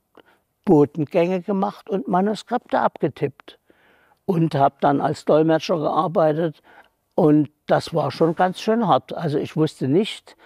Botengänge 0.65 1.43
gemacht 1.43 1.91
und 1.91 2.07
Manuskripte 2.07 2.79
abgetippt 2.79 3.59
und 4.27 4.55
habe 4.55 4.77
dann 4.81 5.01
als 5.01 5.25
Dolmetscher 5.25 5.79
gearbeitet 5.79 6.63
und 7.15 7.51
das 7.67 7.93
war 7.93 8.11
schon 8.11 8.35
ganz 8.35 8.61
schön 8.61 8.87
hart. 8.87 9.13
Also 9.13 9.39
ich 9.39 9.57
wusste 9.57 9.89
nicht, 9.89 10.37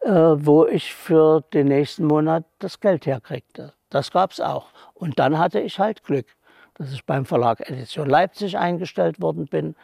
äh, 0.00 0.10
wo 0.10 0.66
ich 0.66 0.94
für 0.94 1.42
den 1.52 1.68
nächsten 1.68 2.04
Monat 2.04 2.44
das 2.58 2.80
Geld 2.80 3.06
herkriegte. 3.06 3.72
Das 3.88 4.10
gab 4.10 4.32
es 4.32 4.40
auch. 4.40 4.68
Und 4.94 5.18
dann 5.18 5.38
hatte 5.38 5.60
ich 5.60 5.78
halt 5.78 6.04
Glück, 6.04 6.26
dass 6.74 6.92
ich 6.92 7.04
beim 7.06 7.24
Verlag 7.24 7.60
Edition 7.60 8.08
Leipzig 8.08 8.58
eingestellt 8.58 9.20
worden 9.20 9.46
bin 9.46 9.74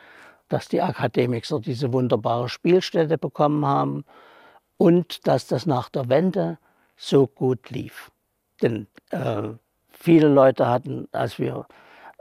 dass 0.49 0.69
die 0.69 0.83
Akademiker 0.83 1.61
diese 1.61 1.93
wunderbare 1.93 2.49
Spielstätte 2.49 3.19
bekommen 3.19 3.65
haben 3.67 4.05
und 4.77 5.27
dass 5.27 5.47
das 5.47 5.67
nach 5.67 5.89
der 5.89 6.09
Wende 6.09 6.59
so 6.97 7.27
gut 7.27 7.71
lief. 7.71 8.11
Denn 8.63 8.87
äh, 9.11 9.43
viele 9.91 10.29
Leute 10.29 10.69
hatten, 10.69 11.09
als 11.13 11.39
wir 11.39 11.67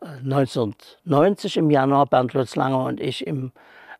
äh, 0.01 0.07
1990 0.07 1.57
im 1.57 1.69
Januar, 1.69 2.07
Bernd 2.07 2.33
Lutz 2.33 2.55
Langer 2.55 2.85
und 2.85 2.99
ich 2.99 3.25
in 3.25 3.51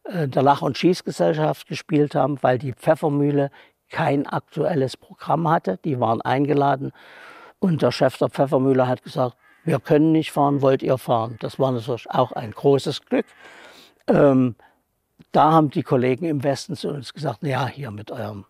äh, 0.04 0.28
der 0.28 0.44
Lach- 0.44 0.62
und 0.62 0.78
Schießgesellschaft 0.78 1.68
gespielt 1.68 2.16
haben, 2.16 2.42
weil 2.42 2.58
die 2.58 2.74
Pfeffermühle 2.74 3.52
kein 3.90 4.26
aktuelles 4.26 4.98
Programm 4.98 5.48
hatte. 5.48 5.80
Die 5.86 6.00
waren 6.00 6.22
eingeladen 6.22 6.92
und 7.60 7.82
der 7.82 7.92
Chef 7.92 8.18
der 8.18 8.30
Pfeffermühle 8.30 8.88
hat 8.88 9.04
gesagt, 9.04 9.38
wir 9.64 9.80
können 9.80 10.12
nicht 10.12 10.32
fahren, 10.32 10.62
wollt 10.62 10.84
ihr 10.84 10.98
fahren? 10.98 11.38
Das 11.40 11.58
war 11.58 11.72
natürlich 11.72 12.10
auch 12.12 12.32
ein 12.34 12.52
großes 12.52 13.06
Glück. 13.06 13.26
Ähm, 14.08 14.56
da 15.32 15.52
haben 15.52 15.70
die 15.70 15.84
Kollegen 15.84 16.26
im 16.26 16.44
Westen 16.44 16.76
zu 16.76 16.90
uns 16.90 17.14
gesagt, 17.14 17.44
ja, 17.44 17.68
hier 17.68 17.92
mit 17.92 18.12
eurem 18.12 18.46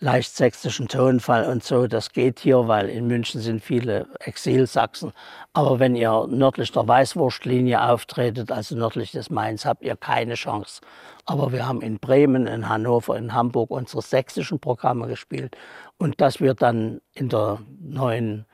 leicht 0.00 0.34
sächsischen 0.36 0.88
Tonfall 0.88 1.44
und 1.46 1.64
so, 1.64 1.86
das 1.86 2.12
geht 2.12 2.38
hier, 2.38 2.68
weil 2.68 2.88
in 2.88 3.06
München 3.06 3.40
sind 3.40 3.62
viele 3.62 4.06
Exilsachsen. 4.20 5.12
Aber 5.52 5.80
wenn 5.80 5.96
ihr 5.96 6.26
nördlich 6.28 6.70
der 6.72 6.86
Weißwurstlinie 6.86 7.82
auftretet, 7.82 8.52
also 8.52 8.76
nördlich 8.76 9.10
des 9.10 9.30
Mainz, 9.30 9.64
habt 9.64 9.82
ihr 9.82 9.96
keine 9.96 10.34
Chance. 10.34 10.80
Aber 11.24 11.52
wir 11.52 11.66
haben 11.66 11.82
in 11.82 11.98
Bremen, 11.98 12.46
in 12.46 12.68
Hannover, 12.68 13.16
in 13.16 13.34
Hamburg 13.34 13.70
unsere 13.70 14.02
sächsischen 14.02 14.60
Programme 14.60 15.08
gespielt. 15.08 15.56
Und 15.98 16.20
dass 16.20 16.40
wir 16.40 16.54
dann 16.54 17.00
in 17.12 17.28
der 17.28 17.58
neuen 17.80 18.46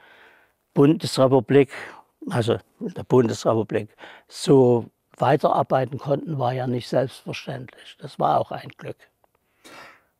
Bundesrepublik, 0.73 1.71
also 2.31 2.57
in 2.81 2.95
der 2.95 3.05
Bundesrepublik, 3.05 3.95
so 4.29 4.87
weiterarbeiten 5.19 5.99
konnten, 5.99 6.39
war 6.39 6.53
ja 6.53 6.67
nicht 6.67 6.89
selbstverständlich. 6.89 7.97
Das 8.01 8.19
war 8.19 8.41
auch 8.41 8.51
ein 8.51 8.69
Glück. 8.77 8.97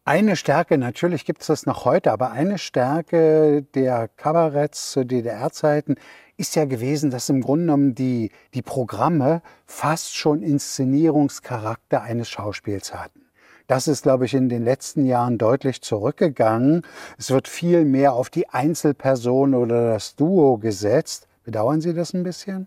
Eine 0.07 0.37
Stärke, 0.37 0.77
natürlich 0.77 1.25
gibt 1.25 1.41
es 1.41 1.47
das 1.47 1.65
noch 1.65 1.87
heute, 1.87 2.13
aber 2.13 2.31
eine 2.31 2.59
Stärke 2.59 3.63
der 3.75 4.09
Kabaretts 4.09 4.93
zu 4.93 5.07
DDR-Zeiten 5.07 5.95
ist 6.37 6.57
ja 6.57 6.67
gewesen, 6.67 7.11
dass 7.11 7.31
im 7.31 7.41
Grunde 7.41 7.65
genommen 7.65 7.95
die, 7.95 8.31
die 8.53 8.61
Programme 8.61 9.41
fast 9.65 10.15
schon 10.15 10.43
Inszenierungscharakter 10.43 12.03
eines 12.03 12.29
Schauspiels 12.29 12.93
hatten. 12.93 13.23
Das 13.67 13.89
ist, 13.89 14.03
glaube 14.03 14.27
ich, 14.27 14.35
in 14.35 14.51
den 14.51 14.63
letzten 14.63 15.07
Jahren 15.07 15.39
deutlich 15.39 15.81
zurückgegangen. 15.81 16.83
Es 17.17 17.31
wird 17.31 17.49
viel 17.49 17.87
mehr 17.87 18.13
auf 18.13 18.29
die 18.29 18.51
Einzelperson 18.51 19.55
oder 19.55 19.89
das 19.89 20.17
Duo 20.17 20.59
gesetzt. 20.59 21.29
Bedauern 21.45 21.81
Sie 21.81 21.95
das 21.95 22.13
ein 22.13 22.25
bisschen? 22.25 22.67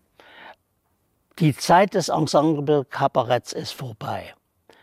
Die 1.40 1.56
Zeit 1.56 1.94
des 1.94 2.10
Ensemble-Kabaretts 2.10 3.54
ist 3.54 3.72
vorbei. 3.72 4.34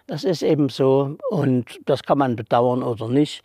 Das 0.06 0.24
ist 0.24 0.42
eben 0.42 0.68
so 0.68 1.16
und 1.30 1.80
das 1.86 2.02
kann 2.02 2.18
man 2.18 2.36
bedauern 2.36 2.82
oder 2.82 3.08
nicht. 3.08 3.42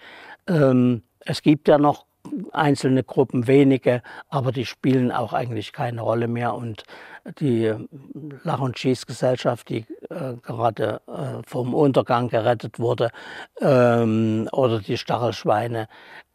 Ähm, 0.47 1.03
es 1.19 1.41
gibt 1.41 1.67
ja 1.67 1.77
noch 1.77 2.05
einzelne 2.51 3.03
Gruppen, 3.03 3.47
wenige, 3.47 4.01
aber 4.29 4.51
die 4.51 4.65
spielen 4.65 5.11
auch 5.11 5.33
eigentlich 5.33 5.71
keine 5.73 6.01
Rolle 6.01 6.27
mehr. 6.27 6.53
Und 6.53 6.83
die 7.39 7.73
Lach- 8.43 8.59
und 8.59 8.77
Schießgesellschaft, 8.77 9.69
die 9.69 9.85
äh, 10.09 10.35
gerade 10.41 11.01
äh, 11.07 11.41
vom 11.47 11.73
Untergang 11.73 12.29
gerettet 12.29 12.79
wurde, 12.79 13.09
ähm, 13.61 14.47
oder 14.51 14.79
die 14.79 14.97
Stachelschweine, 14.97 15.87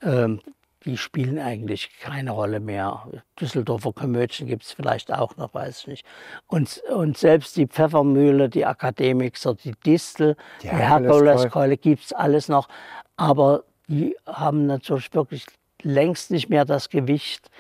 ähm, 0.03 0.41
die 0.85 0.97
spielen 0.97 1.39
eigentlich 1.39 1.91
keine 2.01 2.33
Rolle 2.33 2.61
mehr. 2.61 3.07
Düsseldorfer 3.41 3.93
Komödien 3.93 4.47
gibt 4.47 4.65
es 4.65 4.73
vielleicht 4.73 5.13
auch 5.13 5.37
noch, 5.37 5.55
weiß 5.55 5.81
ich 5.81 5.87
nicht. 5.87 6.07
Und, 6.47 6.83
und 6.95 7.17
selbst 7.17 7.57
die 7.57 7.67
Pfeffermühle, 7.67 8.49
die 8.49 8.67
Akademiker, 8.67 9.55
die 9.55 9.73
Distel, 9.87 10.37
ja, 10.63 10.71
die 10.71 10.77
Herkuleskeule 10.77 11.77
gibt 11.77 12.05
es 12.05 12.13
alles 12.13 12.49
noch. 12.49 12.69
Aber 13.17 13.65
die 13.89 14.17
haben 14.27 14.67
natürlich 14.67 15.13
wirklich 15.15 15.47
längst 15.83 16.31
nicht 16.31 16.49
mehr 16.49 16.65
das 16.65 16.89
Gewicht 16.89 17.51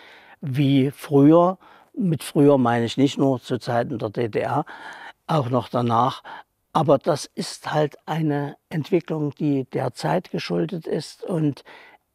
wie 0.40 0.90
früher. 0.90 1.58
Mit 1.96 2.22
früher 2.22 2.58
meine 2.58 2.84
ich 2.84 2.96
nicht 2.96 3.18
nur 3.18 3.40
zu 3.40 3.58
Zeiten 3.58 3.98
der 3.98 4.10
DDR, 4.10 4.64
auch 5.26 5.48
noch 5.48 5.68
danach. 5.68 6.22
Aber 6.72 6.98
das 6.98 7.30
ist 7.34 7.72
halt 7.72 7.96
eine 8.04 8.56
Entwicklung, 8.68 9.30
die 9.30 9.64
der 9.64 9.94
Zeit 9.94 10.30
geschuldet 10.30 10.86
ist. 10.86 11.22
Und 11.22 11.62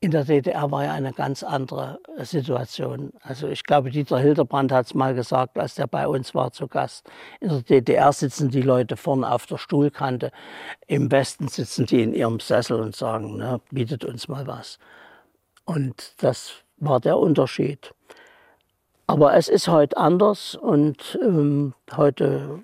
in 0.01 0.11
der 0.11 0.23
DDR 0.23 0.71
war 0.71 0.85
ja 0.85 0.93
eine 0.93 1.11
ganz 1.11 1.43
andere 1.43 1.99
Situation. 2.19 3.11
Also 3.21 3.49
ich 3.49 3.63
glaube, 3.63 3.91
Dieter 3.91 4.17
Hildebrand 4.17 4.71
hat 4.71 4.85
es 4.85 4.93
mal 4.93 5.13
gesagt, 5.13 5.57
als 5.57 5.75
der 5.75 5.87
bei 5.87 6.07
uns 6.07 6.33
war 6.33 6.51
zu 6.51 6.67
Gast. 6.67 7.09
In 7.41 7.49
der 7.49 7.61
DDR 7.61 8.13
sitzen 8.13 8.49
die 8.49 8.61
Leute 8.61 8.95
vorne 8.95 9.29
auf 9.29 9.45
der 9.45 9.57
Stuhlkante. 9.57 10.31
Im 10.87 11.11
Westen 11.11 11.49
sitzen 11.49 11.85
die 11.85 12.01
in 12.01 12.13
ihrem 12.13 12.39
Sessel 12.39 12.79
und 12.79 12.95
sagen, 12.95 13.35
ne, 13.35 13.59
bietet 13.71 14.05
uns 14.05 14.29
mal 14.29 14.47
was. 14.47 14.79
Und 15.65 16.13
das 16.23 16.53
war 16.77 17.01
der 17.01 17.17
Unterschied. 17.17 17.93
Aber 19.05 19.35
es 19.35 19.49
ist 19.49 19.67
heute 19.67 19.97
anders 19.97 20.55
und 20.55 21.19
ähm, 21.21 21.73
heute 21.97 22.61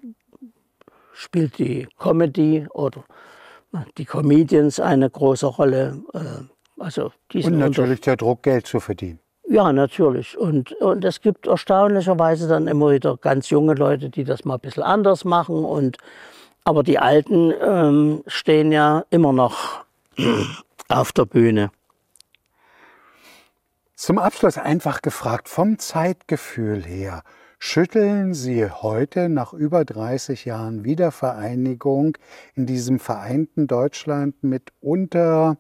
spielt 1.12 1.58
die 1.60 1.88
Comedy 1.98 2.68
oder 2.70 3.04
die 3.98 4.06
Comedians 4.06 4.80
eine 4.80 5.10
große 5.10 5.48
Rolle. 5.48 6.02
Äh, 6.14 6.55
also 6.78 7.12
und 7.34 7.58
natürlich 7.58 8.02
der 8.02 8.18
Druck, 8.18 8.44
Geld 8.44 8.68
zu 8.68 8.80
verdienen. 8.80 9.20
Ja, 9.48 9.72
natürlich. 9.72 10.38
Und, 10.38 10.72
und 10.74 11.06
es 11.06 11.22
gibt 11.22 11.48
erstaunlicherweise 11.48 12.48
dann 12.48 12.68
immer 12.68 12.92
wieder 12.92 13.18
ganz 13.18 13.50
junge 13.50 13.76
Leute, 13.76 14.10
die 14.10 14.24
das 14.24 14.44
mal 14.44 14.56
ein 14.56 14.60
bisschen 14.60 14.84
anders 14.84 15.24
machen. 15.24 15.64
Und, 15.64 15.98
aber 16.64 16.84
die 16.84 17.00
Alten 17.00 17.54
ähm, 17.62 18.24
stehen 18.28 18.72
ja 18.72 19.06
immer 19.12 19.34
noch 19.34 19.86
auf 20.90 21.12
der 21.12 21.26
Bühne. 21.26 21.72
Zum 23.96 24.18
Abschluss 24.18 24.58
einfach 24.58 25.02
gefragt, 25.02 25.48
vom 25.48 25.80
Zeitgefühl 25.80 26.84
her, 26.84 27.24
schütteln 27.60 28.34
Sie 28.34 28.70
heute 28.70 29.30
nach 29.30 29.54
über 29.54 29.86
30 29.86 30.44
Jahren 30.46 30.84
Wiedervereinigung 30.84 32.18
in 32.56 32.66
diesem 32.66 33.00
vereinten 33.00 33.68
Deutschland 33.68 34.44
mitunter 34.44 35.58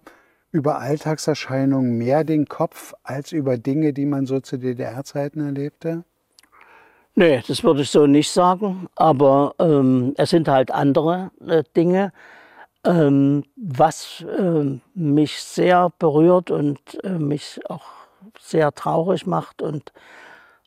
über 0.55 0.79
Alltagserscheinungen 0.79 1.97
mehr 1.97 2.23
den 2.23 2.47
Kopf 2.47 2.93
als 3.03 3.33
über 3.33 3.57
Dinge, 3.57 3.91
die 3.91 4.05
man 4.05 4.25
so 4.25 4.39
zu 4.39 4.57
DDR-Zeiten 4.57 5.45
erlebte? 5.45 6.05
Nee, 7.13 7.43
das 7.45 7.63
würde 7.63 7.81
ich 7.81 7.89
so 7.89 8.07
nicht 8.07 8.31
sagen, 8.31 8.87
aber 8.95 9.53
ähm, 9.59 10.13
es 10.17 10.29
sind 10.29 10.47
halt 10.47 10.71
andere 10.71 11.31
äh, 11.45 11.63
Dinge. 11.75 12.13
Ähm, 12.85 13.43
was 13.55 14.23
äh, 14.37 14.79
mich 14.93 15.41
sehr 15.41 15.91
berührt 15.99 16.51
und 16.51 17.03
äh, 17.03 17.09
mich 17.09 17.59
auch 17.69 17.85
sehr 18.39 18.73
traurig 18.73 19.25
macht 19.25 19.61
und 19.61 19.91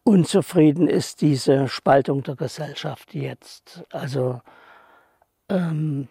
unzufrieden 0.05 0.89
ist 0.89 1.21
diese 1.21 1.69
Spaltung 1.69 2.25
der 2.25 2.35
Gesellschaft 2.35 3.15
jetzt. 3.15 3.85
Also 3.91 4.41
ähm, 5.49 6.09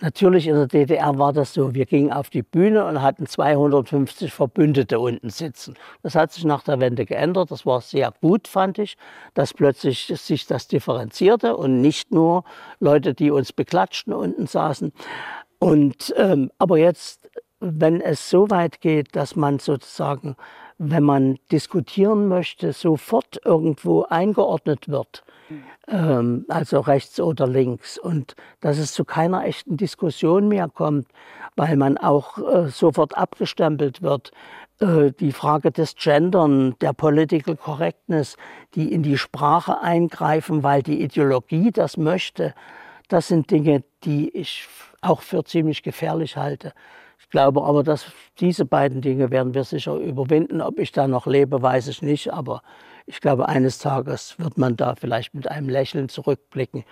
natürlich 0.00 0.46
in 0.46 0.54
der 0.54 0.66
DDR 0.66 1.18
war 1.18 1.32
das 1.32 1.54
so, 1.54 1.74
wir 1.74 1.86
gingen 1.86 2.12
auf 2.12 2.30
die 2.30 2.42
Bühne 2.42 2.84
und 2.84 3.02
hatten 3.02 3.26
250 3.26 4.32
Verbündete 4.32 4.98
unten 4.98 5.30
sitzen. 5.30 5.74
Das 6.02 6.14
hat 6.14 6.32
sich 6.32 6.44
nach 6.44 6.62
der 6.62 6.80
Wende 6.80 7.06
geändert, 7.06 7.50
das 7.50 7.66
war 7.66 7.80
sehr 7.80 8.12
gut, 8.20 8.48
fand 8.48 8.78
ich, 8.78 8.96
dass 9.34 9.54
plötzlich 9.54 10.12
sich 10.16 10.46
das 10.46 10.68
differenzierte 10.68 11.56
und 11.56 11.80
nicht 11.80 12.12
nur 12.12 12.44
Leute, 12.78 13.14
die 13.14 13.30
uns 13.30 13.52
beklatschten, 13.52 14.12
unten 14.12 14.46
saßen. 14.46 14.92
Und, 15.58 16.14
ähm, 16.16 16.50
aber 16.58 16.78
jetzt, 16.78 17.28
wenn 17.60 18.00
es 18.00 18.30
so 18.30 18.48
weit 18.50 18.80
geht, 18.80 19.14
dass 19.14 19.36
man 19.36 19.58
sozusagen 19.58 20.36
wenn 20.82 21.02
man 21.02 21.38
diskutieren 21.52 22.26
möchte, 22.26 22.72
sofort 22.72 23.38
irgendwo 23.44 24.04
eingeordnet 24.04 24.88
wird, 24.88 25.24
ähm, 25.86 26.46
also 26.48 26.80
rechts 26.80 27.20
oder 27.20 27.46
links, 27.46 27.98
und 27.98 28.34
dass 28.60 28.78
es 28.78 28.94
zu 28.94 29.04
keiner 29.04 29.44
echten 29.44 29.76
Diskussion 29.76 30.48
mehr 30.48 30.68
kommt, 30.68 31.06
weil 31.54 31.76
man 31.76 31.98
auch 31.98 32.38
äh, 32.38 32.68
sofort 32.70 33.14
abgestempelt 33.14 34.00
wird. 34.00 34.32
Äh, 34.80 35.12
die 35.20 35.32
Frage 35.32 35.70
des 35.70 35.96
Gendern, 35.96 36.76
der 36.80 36.94
Political 36.94 37.56
Correctness, 37.56 38.38
die 38.74 38.90
in 38.90 39.02
die 39.02 39.18
Sprache 39.18 39.82
eingreifen, 39.82 40.62
weil 40.62 40.82
die 40.82 41.02
Ideologie 41.02 41.72
das 41.72 41.98
möchte, 41.98 42.54
das 43.08 43.28
sind 43.28 43.50
Dinge, 43.50 43.84
die 44.04 44.30
ich 44.30 44.66
auch 45.02 45.20
für 45.20 45.44
ziemlich 45.44 45.82
gefährlich 45.82 46.38
halte 46.38 46.72
glaube 47.28 47.62
aber, 47.64 47.82
dass 47.82 48.06
diese 48.38 48.64
beiden 48.64 49.02
Dinge 49.02 49.30
werden 49.30 49.54
wir 49.54 49.64
sicher 49.64 49.94
überwinden. 49.96 50.60
Ob 50.60 50.78
ich 50.78 50.92
da 50.92 51.06
noch 51.06 51.26
lebe, 51.26 51.60
weiß 51.60 51.88
ich 51.88 52.02
nicht. 52.02 52.32
Aber 52.32 52.62
ich 53.06 53.20
glaube, 53.20 53.48
eines 53.48 53.78
Tages 53.78 54.38
wird 54.38 54.56
man 54.56 54.76
da 54.76 54.94
vielleicht 54.94 55.34
mit 55.34 55.48
einem 55.48 55.68
Lächeln 55.68 56.08
zurückblicken. 56.08 56.84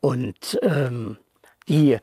Und 0.00 0.58
ähm, 0.62 1.18
die 1.68 1.98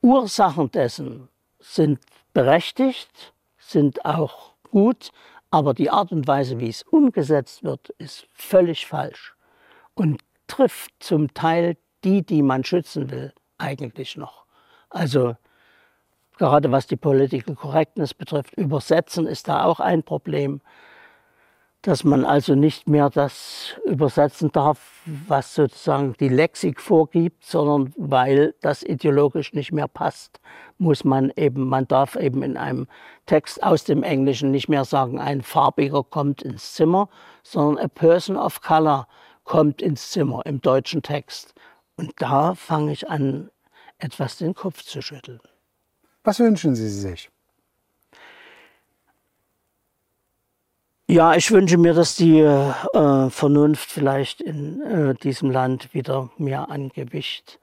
Ursachen 0.00 0.70
dessen 0.70 1.28
sind 1.58 2.00
berechtigt, 2.32 3.32
sind 3.58 4.04
auch 4.04 4.52
gut, 4.70 5.10
aber 5.50 5.74
die 5.74 5.90
Art 5.90 6.12
und 6.12 6.26
Weise, 6.26 6.58
wie 6.58 6.68
es 6.68 6.82
umgesetzt 6.82 7.62
wird, 7.62 7.90
ist 7.98 8.26
völlig 8.32 8.86
falsch 8.86 9.34
und 9.94 10.22
trifft 10.46 10.92
zum 10.98 11.34
Teil 11.34 11.76
die, 12.04 12.24
die 12.24 12.42
man 12.42 12.64
schützen 12.64 13.10
will, 13.10 13.32
eigentlich 13.58 14.16
noch. 14.16 14.44
Also 14.90 15.36
gerade 16.38 16.72
was 16.72 16.86
die 16.86 16.96
Political 16.96 17.54
Correctness 17.54 18.14
betrifft. 18.14 18.54
Übersetzen 18.54 19.26
ist 19.26 19.48
da 19.48 19.64
auch 19.64 19.80
ein 19.80 20.02
Problem, 20.02 20.60
dass 21.82 22.04
man 22.04 22.24
also 22.24 22.54
nicht 22.54 22.88
mehr 22.88 23.10
das 23.10 23.74
übersetzen 23.84 24.52
darf, 24.52 25.02
was 25.04 25.56
sozusagen 25.56 26.14
die 26.20 26.28
Lexik 26.28 26.80
vorgibt, 26.80 27.44
sondern 27.44 27.92
weil 27.96 28.54
das 28.60 28.84
ideologisch 28.84 29.52
nicht 29.52 29.72
mehr 29.72 29.88
passt, 29.88 30.40
muss 30.78 31.02
man 31.02 31.32
eben, 31.34 31.68
man 31.68 31.88
darf 31.88 32.14
eben 32.14 32.44
in 32.44 32.56
einem 32.56 32.86
Text 33.26 33.64
aus 33.64 33.82
dem 33.82 34.04
Englischen 34.04 34.52
nicht 34.52 34.68
mehr 34.68 34.84
sagen, 34.84 35.18
ein 35.18 35.42
Farbiger 35.42 36.04
kommt 36.04 36.42
ins 36.42 36.74
Zimmer, 36.74 37.08
sondern 37.42 37.84
a 37.84 37.88
person 37.88 38.36
of 38.36 38.60
color 38.60 39.08
kommt 39.42 39.82
ins 39.82 40.12
Zimmer 40.12 40.42
im 40.46 40.60
deutschen 40.60 41.02
Text. 41.02 41.52
Und 41.96 42.12
da 42.18 42.54
fange 42.54 42.92
ich 42.92 43.10
an, 43.10 43.50
etwas 43.98 44.36
den 44.36 44.54
Kopf 44.54 44.84
zu 44.84 45.02
schütteln. 45.02 45.40
Was 46.24 46.38
wünschen 46.38 46.74
Sie 46.74 46.88
sich? 46.88 47.30
Ja, 51.08 51.34
ich 51.34 51.50
wünsche 51.50 51.76
mir, 51.76 51.92
dass 51.92 52.16
die 52.16 52.40
äh, 52.40 53.30
Vernunft 53.30 53.90
vielleicht 53.90 54.40
in 54.40 54.80
äh, 54.82 55.14
diesem 55.14 55.50
Land 55.50 55.92
wieder 55.92 56.30
mehr 56.38 56.70
an 56.70 56.88
Gewicht 56.88 57.58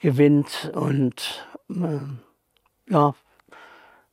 gewinnt 0.00 0.72
und 0.74 1.46
äh, 1.70 2.92
ja, 2.92 3.14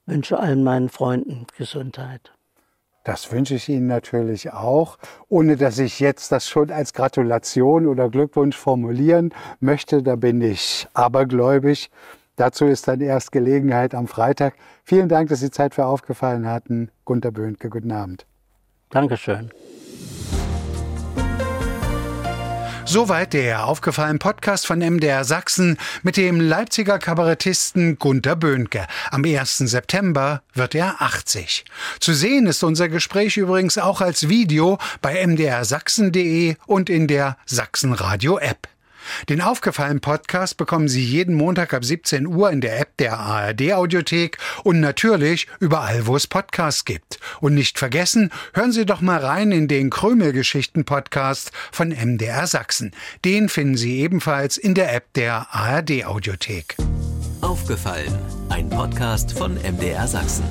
wünsche 0.06 0.38
allen 0.40 0.64
meinen 0.64 0.90
Freunden 0.90 1.48
Gesundheit. 1.58 2.34
Das 3.04 3.32
wünsche 3.32 3.56
ich 3.56 3.68
Ihnen 3.68 3.88
natürlich 3.88 4.54
auch, 4.54 5.00
ohne 5.28 5.58
dass 5.58 5.80
ich 5.80 6.00
jetzt 6.00 6.32
das 6.32 6.48
schon 6.48 6.70
als 6.70 6.94
Gratulation 6.94 7.88
oder 7.88 8.10
Glückwunsch 8.10 8.56
formulieren 8.56 9.34
möchte. 9.60 10.04
Da 10.04 10.16
bin 10.16 10.40
ich 10.40 10.88
abergläubig. 10.94 11.90
Dazu 12.36 12.66
ist 12.66 12.88
dann 12.88 13.02
erst 13.02 13.32
Gelegenheit 13.32 13.94
am 13.94 14.08
Freitag. 14.08 14.56
Vielen 14.84 15.10
Dank, 15.10 15.30
dass 15.30 15.42
Sie 15.42 15.52
Zeit 15.52 15.76
für 15.76 15.86
aufgefallen 15.86 16.48
hatten. 16.48 16.90
Gunter 17.06 17.32
Böhnke, 17.32 17.70
guten 17.70 17.92
Abend. 17.92 18.26
Dankeschön. 18.90 19.52
Soweit 22.86 23.32
der 23.32 23.68
aufgefallen 23.68 24.20
Podcast 24.20 24.68
von 24.68 24.80
MDR 24.80 25.24
Sachsen 25.24 25.78
mit 26.04 26.18
dem 26.18 26.42
Leipziger 26.42 27.00
Kabarettisten 27.00 27.98
Gunter 27.98 28.36
Böhnke. 28.36 28.86
Am 29.12 29.24
1. 29.24 29.60
September 29.60 30.42
wird 30.54 30.76
er 30.76 31.02
80. 31.02 31.64
Zu 32.02 32.14
sehen 32.14 32.48
ist 32.48 32.64
unser 32.64 32.90
Gespräch 32.90 33.38
übrigens 33.38 33.78
auch 33.78 34.02
als 34.02 34.28
Video 34.28 34.78
bei 35.02 35.26
mdrsachsen.de 35.26 36.56
und 36.68 36.90
in 36.90 37.08
der 37.08 37.38
Sachsenradio 37.46 38.38
App. 38.40 38.68
Den 39.30 39.42
aufgefallen 39.42 40.02
Podcast 40.02 40.58
bekommen 40.58 40.88
Sie 40.88 41.04
jeden 41.04 41.36
Montag 41.36 41.74
ab 41.74 41.84
17 41.86 42.26
Uhr 42.28 42.52
in 42.52 42.62
der 42.62 42.80
App 42.80 42.98
der 42.98 43.20
ARD 43.20 43.74
Audiothek 43.74 44.38
und 44.64 44.80
natürlich 44.80 45.48
überall, 45.60 46.08
wo 46.08 46.16
es 46.16 46.28
Podcasts 46.28 46.86
gibt. 46.86 47.20
Und 47.40 47.54
nicht 47.54 47.80
vergessen, 47.80 48.32
hören 48.54 48.72
Sie 48.72 48.86
doch 48.86 49.02
mal 49.02 49.20
rein 49.20 49.52
in 49.52 49.68
den 49.68 49.90
Krümelgeschichten 49.90 50.86
Podcast 50.86 51.52
von 51.72 51.90
MDR 51.90 52.48
Sachsen. 52.48 52.92
Den 53.26 53.50
finden 53.50 53.78
Sie 53.78 54.00
ebenfalls 54.00 54.58
in 54.58 54.76
der 54.76 54.94
App 54.94 55.14
der 55.14 55.48
ARD 55.52 56.06
Audiothek. 56.06 56.78
Aufgefallen, 57.42 58.18
ein 58.50 58.70
Podcast 58.70 59.38
von 59.38 59.56
MDR 59.56 60.08
Sachsen. 60.08 60.46